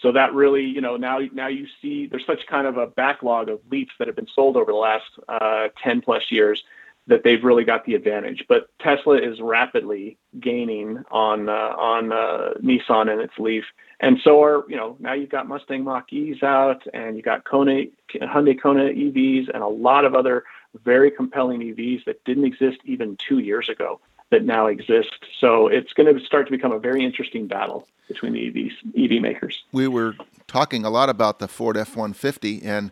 so 0.01 0.13
that 0.13 0.33
really 0.35 0.65
you 0.65 0.81
know 0.81 0.97
now 0.97 1.21
now 1.33 1.49
you 1.49 1.67
see 1.81 2.07
there's 2.07 2.27
such 2.27 2.47
kind 2.47 2.67
of 2.67 2.77
a 2.77 2.87
backlog 2.87 3.49
of 3.49 3.61
leafs 3.71 3.93
that 3.99 4.07
have 4.07 4.17
been 4.17 4.29
sold 4.35 4.57
over 4.57 4.73
the 4.73 4.79
last 4.79 5.05
uh, 5.29 5.69
10 5.83 6.01
plus 6.01 6.31
years 6.31 6.63
that 7.09 7.25
they've 7.25 7.43
really 7.43 7.65
got 7.65 7.85
the 7.85 7.95
advantage. 7.95 8.45
But 8.49 8.69
tesla 8.79 9.19
is 9.19 9.41
rapidly 9.41 10.19
gaining 10.39 11.03
on 11.11 11.49
uh, 11.49 11.75
on 11.77 12.13
uh, 12.13 12.55
nissan 12.63 13.11
and 13.11 13.21
its 13.21 13.39
leaf. 13.39 13.65
And 14.01 14.19
so 14.23 14.43
are 14.43 14.65
you 14.69 14.77
know 14.77 14.97
now 14.99 15.13
you've 15.13 15.31
got 15.31 15.49
mustang 15.49 15.85
mach 15.85 16.13
e's 16.13 16.43
out 16.43 16.83
and 16.95 17.17
you 17.17 17.23
got 17.23 17.45
kona 17.45 17.85
hyundai 18.15 18.61
kona 18.61 18.85
evs 18.85 19.49
and 19.53 19.63
a 19.63 19.69
lot 19.69 20.05
of 20.05 20.15
other 20.15 20.45
very 20.85 21.11
compelling 21.11 21.61
EVs 21.61 22.05
that 22.05 22.25
didn't 22.25 22.45
exist 22.45 22.79
even 22.85 23.17
two 23.17 23.39
years 23.39 23.69
ago 23.69 24.01
that 24.33 24.45
now 24.45 24.67
exist. 24.67 25.15
So 25.39 25.69
it's 25.69 25.93
going 25.93 26.13
to 26.13 26.25
start 26.25 26.47
to 26.47 26.51
become 26.51 26.73
a 26.73 26.79
very 26.79 27.05
interesting 27.05 27.47
battle 27.47 27.87
between 28.09 28.33
the 28.33 28.41
EVs, 28.41 28.73
EV 29.17 29.23
makers. 29.23 29.63
we 29.73 29.87
were 29.87 30.17
talking 30.49 30.85
a 30.85 30.91
lot 30.91 31.09
about 31.09 31.39
the 31.39 31.49
Ford 31.49 31.77
F 31.77 31.97
150 31.97 32.63
and 32.63 32.91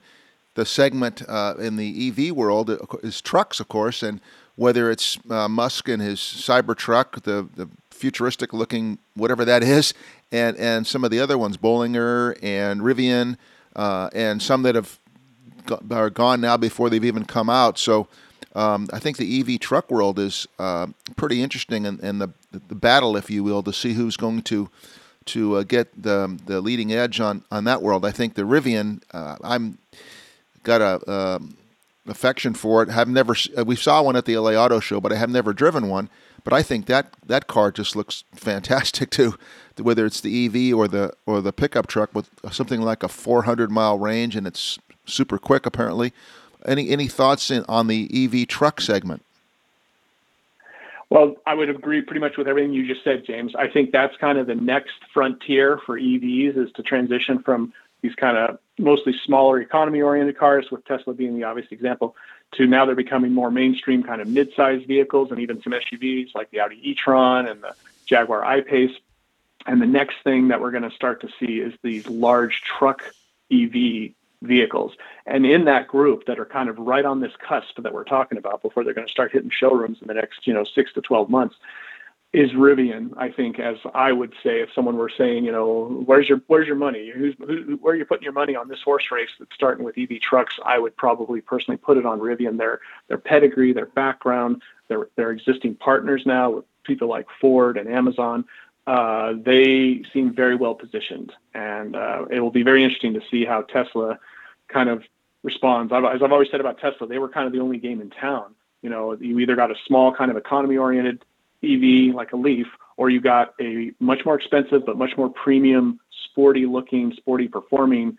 the 0.55 0.64
segment 0.64 1.22
uh, 1.29 1.55
in 1.59 1.76
the 1.76 2.09
EV 2.09 2.33
world 2.35 2.70
is 3.03 3.20
trucks, 3.20 3.61
of 3.61 3.68
course, 3.68 4.03
and 4.03 4.20
whether 4.57 4.90
it's 4.90 5.18
uh, 5.31 5.48
Musk 5.48 5.88
and 5.88 6.03
his 6.03 6.18
Cybertruck, 6.18 7.22
the, 7.22 7.48
the 7.55 7.68
futuristic 7.90 8.53
looking 8.53 8.98
whatever 9.14 9.44
that 9.44 9.62
is, 9.62 9.94
and, 10.33 10.57
and 10.57 10.87
some 10.87 11.05
of 11.05 11.11
the 11.11 11.20
other 11.20 11.38
ones, 11.38 11.57
Bollinger 11.57 12.37
and 12.42 12.81
Rivian, 12.81 13.37
uh, 13.76 14.11
and 14.12 14.42
some 14.42 14.62
that 14.62 14.74
have 14.74 14.98
are 15.90 16.11
gone 16.11 16.40
now 16.40 16.57
before 16.57 16.90
they've 16.90 17.05
even 17.05 17.24
come 17.24 17.48
out. 17.48 17.79
So 17.79 18.09
um, 18.54 18.88
I 18.92 18.98
think 18.98 19.16
the 19.16 19.40
EV 19.40 19.60
truck 19.60 19.90
world 19.90 20.18
is 20.18 20.46
uh, 20.58 20.88
pretty 21.16 21.42
interesting, 21.42 21.86
and, 21.86 22.00
and 22.00 22.20
the 22.20 22.30
the 22.52 22.74
battle, 22.74 23.16
if 23.16 23.30
you 23.30 23.44
will, 23.44 23.62
to 23.62 23.72
see 23.72 23.92
who's 23.92 24.16
going 24.16 24.42
to 24.42 24.68
to 25.26 25.56
uh, 25.56 25.62
get 25.62 26.02
the 26.02 26.38
the 26.46 26.60
leading 26.60 26.92
edge 26.92 27.20
on 27.20 27.44
on 27.50 27.64
that 27.64 27.82
world. 27.82 28.04
I 28.04 28.10
think 28.10 28.34
the 28.34 28.42
Rivian, 28.42 29.02
uh, 29.12 29.36
I'm 29.44 29.78
got 30.62 30.80
a 30.80 31.10
um, 31.10 31.56
affection 32.08 32.54
for 32.54 32.82
it. 32.82 32.88
Have 32.88 33.08
never 33.08 33.36
uh, 33.56 33.64
we 33.64 33.76
saw 33.76 34.02
one 34.02 34.16
at 34.16 34.24
the 34.24 34.36
LA 34.36 34.52
Auto 34.52 34.80
Show, 34.80 35.00
but 35.00 35.12
I 35.12 35.16
have 35.16 35.30
never 35.30 35.52
driven 35.52 35.88
one. 35.88 36.10
But 36.42 36.52
I 36.52 36.62
think 36.62 36.86
that 36.86 37.14
that 37.26 37.46
car 37.46 37.70
just 37.70 37.94
looks 37.94 38.24
fantastic 38.34 39.10
too, 39.10 39.36
whether 39.80 40.06
it's 40.06 40.20
the 40.20 40.46
EV 40.46 40.76
or 40.76 40.88
the 40.88 41.12
or 41.26 41.40
the 41.40 41.52
pickup 41.52 41.86
truck 41.86 42.14
with 42.14 42.28
something 42.50 42.80
like 42.80 43.02
a 43.02 43.08
400 43.08 43.70
mile 43.70 43.98
range 43.98 44.34
and 44.34 44.46
it's 44.46 44.78
super 45.04 45.38
quick 45.38 45.66
apparently. 45.66 46.12
Any 46.66 46.90
any 46.90 47.08
thoughts 47.08 47.50
in, 47.50 47.64
on 47.68 47.86
the 47.86 48.08
EV 48.12 48.46
truck 48.48 48.80
segment? 48.80 49.22
Well, 51.10 51.34
I 51.44 51.54
would 51.54 51.68
agree 51.68 52.02
pretty 52.02 52.20
much 52.20 52.36
with 52.36 52.46
everything 52.46 52.72
you 52.72 52.86
just 52.86 53.02
said, 53.02 53.24
James. 53.26 53.54
I 53.56 53.68
think 53.68 53.90
that's 53.90 54.16
kind 54.18 54.38
of 54.38 54.46
the 54.46 54.54
next 54.54 54.94
frontier 55.12 55.80
for 55.84 55.98
EVs 55.98 56.56
is 56.56 56.72
to 56.74 56.82
transition 56.84 57.42
from 57.42 57.72
these 58.00 58.14
kind 58.14 58.36
of 58.36 58.58
mostly 58.78 59.14
smaller 59.24 59.60
economy 59.60 60.00
oriented 60.00 60.38
cars, 60.38 60.70
with 60.70 60.84
Tesla 60.84 61.12
being 61.12 61.34
the 61.36 61.44
obvious 61.44 61.66
example, 61.70 62.14
to 62.52 62.66
now 62.66 62.86
they're 62.86 62.94
becoming 62.94 63.32
more 63.32 63.50
mainstream 63.50 64.02
kind 64.02 64.20
of 64.20 64.28
mid-sized 64.28 64.86
vehicles 64.86 65.30
and 65.30 65.40
even 65.40 65.60
some 65.62 65.72
SUVs 65.72 66.34
like 66.34 66.50
the 66.50 66.60
Audi 66.60 66.78
e-tron 66.82 67.46
and 67.46 67.62
the 67.62 67.74
Jaguar 68.06 68.44
I-Pace. 68.44 68.96
And 69.66 69.82
the 69.82 69.86
next 69.86 70.16
thing 70.24 70.48
that 70.48 70.60
we're 70.60 70.70
going 70.70 70.88
to 70.88 70.94
start 70.94 71.20
to 71.20 71.28
see 71.38 71.58
is 71.58 71.74
these 71.82 72.06
large 72.06 72.62
truck 72.62 73.02
EV 73.52 74.12
vehicles. 74.42 74.92
And 75.26 75.44
in 75.44 75.64
that 75.66 75.88
group 75.88 76.26
that 76.26 76.38
are 76.38 76.46
kind 76.46 76.68
of 76.68 76.79
right 76.79 77.05
on 77.05 77.20
this 77.20 77.33
cusp 77.46 77.83
that 77.83 77.92
we're 77.92 78.05
talking 78.05 78.38
about 78.38 78.62
before 78.62 78.85
they're 78.85 78.94
going 78.94 79.07
to 79.07 79.11
start 79.11 79.33
hitting 79.33 79.50
showrooms 79.50 79.98
in 80.00 80.09
the 80.09 80.14
next, 80.14 80.46
you 80.46 80.55
know, 80.55 80.64
six 80.64 80.92
to 80.94 81.00
12 81.00 81.29
months 81.29 81.57
is 82.33 82.50
Rivian, 82.53 83.12
I 83.16 83.31
think, 83.31 83.59
as 83.59 83.76
I 83.92 84.12
would 84.12 84.33
say, 84.42 84.61
if 84.61 84.68
someone 84.72 84.96
were 84.96 85.11
saying, 85.11 85.44
you 85.44 85.50
know, 85.50 86.03
where's 86.07 86.29
your 86.29 86.40
where's 86.46 86.66
your 86.68 86.76
money? 86.76 87.11
Who's 87.12 87.35
who, 87.38 87.76
where 87.81 87.94
are 87.94 87.96
you 87.96 88.05
putting 88.05 88.22
your 88.22 88.33
money 88.33 88.55
on 88.55 88.68
this 88.68 88.81
horse 88.85 89.05
race 89.11 89.31
that's 89.38 89.53
starting 89.53 89.85
with 89.85 89.98
EV 89.98 90.20
trucks? 90.20 90.55
I 90.64 90.79
would 90.79 90.96
probably 90.96 91.40
personally 91.40 91.76
put 91.76 91.96
it 91.96 92.07
on 92.07 92.20
Rivian. 92.20 92.57
Their 92.57 92.81
their 93.09 93.18
pedigree, 93.18 93.72
their 93.72 93.87
background, 93.87 94.62
their 94.87 95.09
their 95.16 95.33
existing 95.33 95.74
partners 95.74 96.22
now 96.24 96.50
with 96.50 96.64
people 96.85 97.09
like 97.09 97.26
Ford 97.40 97.76
and 97.76 97.88
Amazon. 97.88 98.44
Uh, 98.90 99.35
they 99.44 100.03
seem 100.12 100.35
very 100.35 100.57
well 100.57 100.74
positioned, 100.74 101.33
and 101.55 101.94
uh, 101.94 102.24
it 102.29 102.40
will 102.40 102.50
be 102.50 102.64
very 102.64 102.83
interesting 102.83 103.14
to 103.14 103.20
see 103.31 103.44
how 103.44 103.62
Tesla 103.62 104.18
kind 104.66 104.88
of 104.88 105.05
responds. 105.44 105.92
I've, 105.92 106.05
as 106.05 106.24
I've 106.24 106.33
always 106.33 106.50
said 106.50 106.59
about 106.59 106.81
Tesla, 106.81 107.07
they 107.07 107.20
were 107.20 107.29
kind 107.29 107.46
of 107.46 107.53
the 107.53 107.61
only 107.61 107.79
game 107.79 108.00
in 108.00 108.11
town. 108.11 108.53
You 108.83 108.90
know, 108.90 109.12
you 109.12 109.38
either 109.38 109.55
got 109.55 109.70
a 109.70 109.76
small 109.87 110.12
kind 110.12 110.29
of 110.29 110.37
economy 110.37 110.76
oriented 110.76 111.24
EV 111.62 112.16
like 112.16 112.33
a 112.33 112.37
Leaf, 112.37 112.66
or 112.96 113.11
you 113.11 113.20
got 113.20 113.55
a 113.61 113.92
much 114.00 114.24
more 114.26 114.35
expensive 114.35 114.85
but 114.85 114.98
much 114.98 115.16
more 115.16 115.29
premium, 115.29 116.00
sporty 116.24 116.66
looking, 116.66 117.12
sporty 117.16 117.46
performing, 117.46 118.18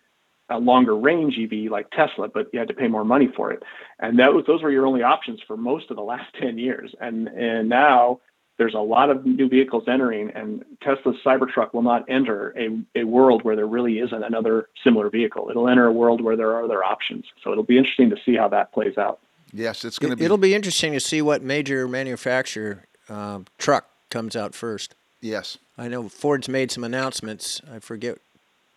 uh, 0.50 0.58
longer 0.58 0.96
range 0.96 1.38
EV 1.38 1.70
like 1.70 1.90
Tesla, 1.92 2.30
but 2.30 2.48
you 2.54 2.60
had 2.60 2.70
to 2.70 2.74
pay 2.74 2.88
more 2.88 3.04
money 3.04 3.28
for 3.36 3.52
it. 3.52 3.62
And 4.00 4.20
that 4.20 4.34
was 4.34 4.46
those 4.46 4.64
were 4.64 4.72
your 4.72 4.86
only 4.86 5.04
options 5.04 5.42
for 5.46 5.58
most 5.58 5.90
of 5.90 5.98
the 5.98 6.04
last 6.04 6.34
10 6.40 6.58
years. 6.58 6.96
And 7.02 7.28
and 7.28 7.68
now 7.68 8.22
there's 8.62 8.76
a 8.76 8.80
lot 8.80 9.10
of 9.10 9.26
new 9.26 9.50
vehicles 9.50 9.86
entering, 9.88 10.30
and 10.36 10.64
Tesla's 10.84 11.16
Cybertruck 11.26 11.74
will 11.74 11.82
not 11.82 12.08
enter 12.08 12.54
a, 12.56 12.70
a 13.00 13.04
world 13.06 13.44
where 13.44 13.56
there 13.56 13.66
really 13.66 13.98
isn't 13.98 14.24
another 14.24 14.70
similar 14.84 15.10
vehicle. 15.10 15.50
It'll 15.50 15.68
enter 15.68 15.88
a 15.88 15.92
world 15.92 16.22
where 16.22 16.36
there 16.36 16.52
are 16.52 16.64
other 16.64 16.84
options. 16.84 17.26
So 17.44 17.52
it'll 17.52 17.64
be 17.64 17.80
interesting 17.80 18.12
to 18.12 18.18
see 18.24 18.36
how 18.36 18.48
that 18.50 18.72
plays 18.72 19.00
out. 19.00 19.20
Yes, 19.52 19.84
it's 19.84 19.98
going 19.98 20.12
to 20.12 20.16
be. 20.16 20.24
it'll 20.26 20.38
be 20.38 20.54
interesting 20.54 20.94
to 20.94 21.00
see 21.00 21.24
what 21.24 21.42
major 21.42 21.88
manufacturer 21.88 22.86
um, 23.10 23.48
truck 23.58 23.88
comes 24.12 24.36
out 24.36 24.54
first. 24.54 24.94
yes. 25.22 25.58
I 25.76 25.88
know 25.88 26.08
Ford's 26.08 26.48
made 26.48 26.70
some 26.70 26.84
announcements. 26.84 27.60
I 27.74 27.80
forget, 27.80 28.20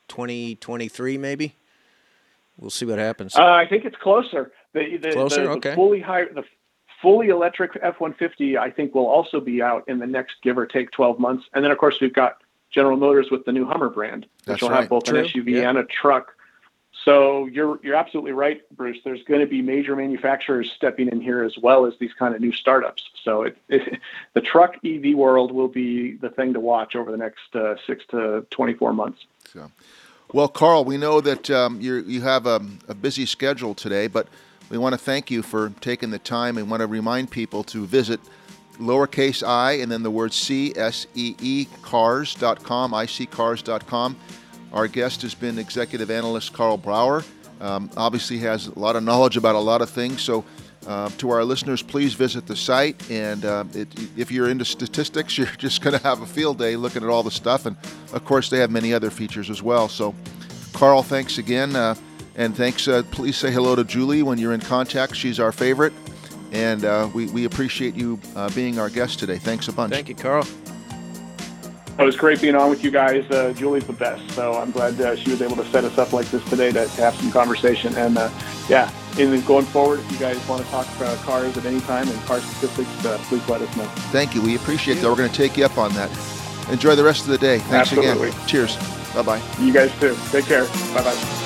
2023 0.09 1.19
maybe. 1.19 1.57
We'll 2.57 2.71
see 2.71 2.87
what 2.87 2.99
happens. 2.99 3.37
Uh, 3.37 3.43
I 3.45 3.67
think 3.67 3.85
it's 3.85 3.97
closer. 3.97 4.51
The, 4.73 4.97
the, 4.97 5.11
Closer? 5.11 5.43
the, 5.43 5.49
the 5.49 5.51
Okay. 5.57 5.75
fully 5.75 6.01
high, 6.01 6.25
the 6.25 6.45
fully 7.05 7.29
electric 7.29 7.79
F-150, 7.81 8.59
I 8.59 8.71
think, 8.71 8.95
will 8.95 9.07
also 9.07 9.39
be 9.39 9.63
out 9.63 9.85
in 9.87 9.99
the 9.99 10.07
next 10.07 10.37
give 10.43 10.59
or 10.59 10.67
take 10.67 10.91
12 10.91 11.19
months. 11.21 11.45
And 11.53 11.63
then, 11.63 11.71
of 11.71 11.79
course, 11.79 12.01
we've 12.01 12.13
got 12.15 12.39
General 12.71 12.97
Motors 12.97 13.31
with 13.31 13.45
the 13.45 13.53
new 13.53 13.67
Hummer 13.67 13.91
brand, 13.91 14.23
which 14.23 14.31
That's 14.47 14.63
will 14.63 14.71
right. 14.71 14.81
have 14.81 14.89
both 14.89 15.05
True. 15.05 15.19
an 15.21 15.27
SUV 15.27 15.51
Yeah. 15.53 15.69
and 15.69 15.79
a 15.79 15.85
truck. 15.85 16.33
So 17.05 17.45
you're 17.47 17.79
you're 17.83 17.97
absolutely 17.97 18.33
right, 18.33 18.63
Bruce. 18.75 18.97
There's 19.05 19.23
going 19.25 19.41
to 19.41 19.47
be 19.47 19.61
major 19.61 19.95
manufacturers 19.95 20.73
stepping 20.73 21.09
in 21.09 21.21
here 21.21 21.43
as 21.45 21.59
well 21.59 21.85
as 21.85 21.93
these 22.01 22.15
kind 22.19 22.35
of 22.35 22.41
new 22.41 22.53
startups. 22.53 23.03
So 23.23 23.43
it, 23.43 23.59
it, 23.69 24.01
the 24.33 24.41
truck 24.41 24.77
EV 24.85 25.15
world 25.15 25.53
will 25.53 25.69
be 25.69 26.15
the 26.15 26.31
thing 26.31 26.55
to 26.55 26.61
watch 26.61 26.97
over 26.97 27.11
the 27.11 27.19
next 27.19 27.55
uh, 27.55 27.75
six 27.87 28.07
to 28.13 28.47
24 28.51 28.95
months. 28.95 29.27
So, 29.53 29.71
well, 30.33 30.49
Karl, 30.49 30.85
we 30.85 30.97
know 30.97 31.21
that 31.21 31.51
um, 31.51 31.81
you 31.81 31.97
you 31.97 32.23
have 32.23 32.47
a, 32.47 32.65
a 32.89 32.95
busy 32.95 33.27
schedule 33.27 33.75
today, 33.75 34.07
but 34.07 34.27
we 34.75 34.79
want 34.79 34.93
to 34.93 34.99
thank 34.99 35.31
you 35.31 35.43
for 35.43 35.71
taking 35.81 36.11
the 36.11 36.19
time 36.19 36.59
and 36.59 36.69
want 36.69 36.81
to 36.81 36.89
remind 36.89 37.31
people 37.31 37.63
to 37.63 37.87
visit 37.87 38.19
lowercase 38.81 39.47
i 39.47 39.75
and 39.75 39.93
then 39.93 40.03
the 40.03 40.11
word 40.11 40.33
C 40.33 40.73
S 40.75 41.07
E 41.15 41.37
E 41.41 41.67
cars.com, 41.83 42.91
iseecars.com. 42.91 44.17
Our 44.73 44.89
guest 44.89 45.23
has 45.23 45.33
been 45.33 45.61
executive 45.61 46.11
analyst 46.11 46.53
Karl 46.53 46.77
Brauer. 46.77 47.23
Um, 47.61 47.89
obviously, 47.97 48.39
has 48.39 48.67
a 48.67 48.77
lot 48.77 48.97
of 48.97 49.05
knowledge 49.05 49.37
about 49.37 49.55
a 49.55 49.61
lot 49.61 49.81
of 49.81 49.91
things. 49.91 50.21
So, 50.21 50.45
uh, 50.89 51.09
to 51.19 51.31
our 51.31 51.45
listeners, 51.45 51.81
please 51.81 52.15
visit 52.15 52.49
the 52.49 52.57
site. 52.57 53.09
And 53.09 53.45
uh, 53.45 53.65
it, 53.75 53.89
if 54.17 54.33
you're 54.33 54.51
into 54.51 54.65
statistics, 54.65 55.39
you're 55.39 55.47
just 55.47 55.83
going 55.83 55.97
to 55.97 56.03
have 56.03 56.21
a 56.21 56.27
field 56.27 56.59
day 56.59 56.75
looking 56.75 57.05
at 57.05 57.09
all 57.09 57.23
the 57.23 57.31
stuff. 57.31 57.67
And 57.67 57.77
of 58.13 58.25
course, 58.25 58.51
they 58.51 58.59
have 58.59 58.73
many 58.73 58.93
other 58.93 59.11
features 59.11 59.51
as 59.51 59.63
well. 59.63 59.89
So, 59.89 60.17
Karl, 60.73 61.05
thanks 61.05 61.39
again. 61.39 61.77
Uh, 61.77 61.95
and 62.37 62.57
thanks. 62.57 62.89
Uh, 62.89 63.03
please 63.11 63.37
say 63.37 63.51
hello 63.51 63.75
to 63.75 63.85
Julie 63.85 64.23
when 64.23 64.39
you're 64.39 64.53
in 64.53 64.61
contact. 64.61 65.17
She's 65.17 65.39
our 65.41 65.53
favorite. 65.53 65.93
And 66.53 66.85
uh, 66.85 67.11
we, 67.13 67.27
we 67.27 67.45
appreciate 67.47 67.95
you 67.97 68.21
uh, 68.37 68.49
being 68.51 68.79
our 68.79 68.89
guest 68.89 69.19
today. 69.19 69.39
Thanks 69.39 69.67
a 69.67 69.73
bunch. 69.73 69.93
Thank 69.93 70.09
you, 70.09 70.15
Karl. 70.15 70.47
It 71.99 72.03
was 72.03 72.17
great 72.17 72.41
being 72.41 72.55
on 72.57 72.71
with 72.71 72.83
you 72.83 72.91
guys. 72.91 73.29
Uh, 73.31 73.53
Julie's 73.53 73.87
the 73.87 73.93
best, 73.93 74.29
so 74.33 74.55
I'm 74.55 74.73
glad 74.73 75.01
uh, 75.01 75.15
she 75.15 75.31
was 75.31 75.41
able 75.41 75.57
to 75.57 75.65
set 75.67 75.85
us 75.85 75.97
up 75.97 76.13
like 76.13 76.27
this 76.27 76.45
today 76.49 76.73
to, 76.73 76.87
to 76.87 77.03
have 77.03 77.15
some 77.15 77.31
conversation. 77.31 77.95
And 77.97 78.19
uh, 78.19 78.31
yeah, 78.69 78.91
and 79.17 79.47
going 79.47 79.65
forward, 79.65 80.01
if 80.01 80.11
you 80.11 80.19
guys 80.19 80.49
want 80.49 80.65
to 80.65 80.71
talk 80.71 80.87
uh, 81.01 81.15
cars 81.19 81.57
at 81.57 81.65
any 81.67 81.81
time 81.81 82.09
and 82.09 82.21
car 82.23 82.41
statistics, 82.41 83.07
uh, 83.07 83.19
please 83.29 83.49
let 83.49 83.63
us 83.63 83.77
know. 83.77 83.85
Thank 84.11 84.35
you. 84.35 84.43
We 84.43 84.57
appreciate 84.57 84.95
that. 84.95 85.09
We're 85.09 85.17
going 85.17 85.31
to 85.31 85.37
take 85.37 85.57
you 85.57 85.65
up 85.65 85.79
on 85.79 85.93
that. 85.93 86.11
Enjoy 86.69 86.97
the 86.97 87.05
rest 87.05 87.23
of 87.23 87.29
the 87.29 87.39
day. 87.39 87.59
Thanks 87.59 87.93
Absolutely. 87.93 88.29
again. 88.29 88.47
Cheers. 88.49 88.77
Bye 89.15 89.23
bye. 89.23 89.43
You 89.61 89.73
guys 89.73 89.93
too. 90.01 90.17
Take 90.31 90.47
care. 90.47 90.65
Bye 90.95 91.05
bye. 91.05 91.44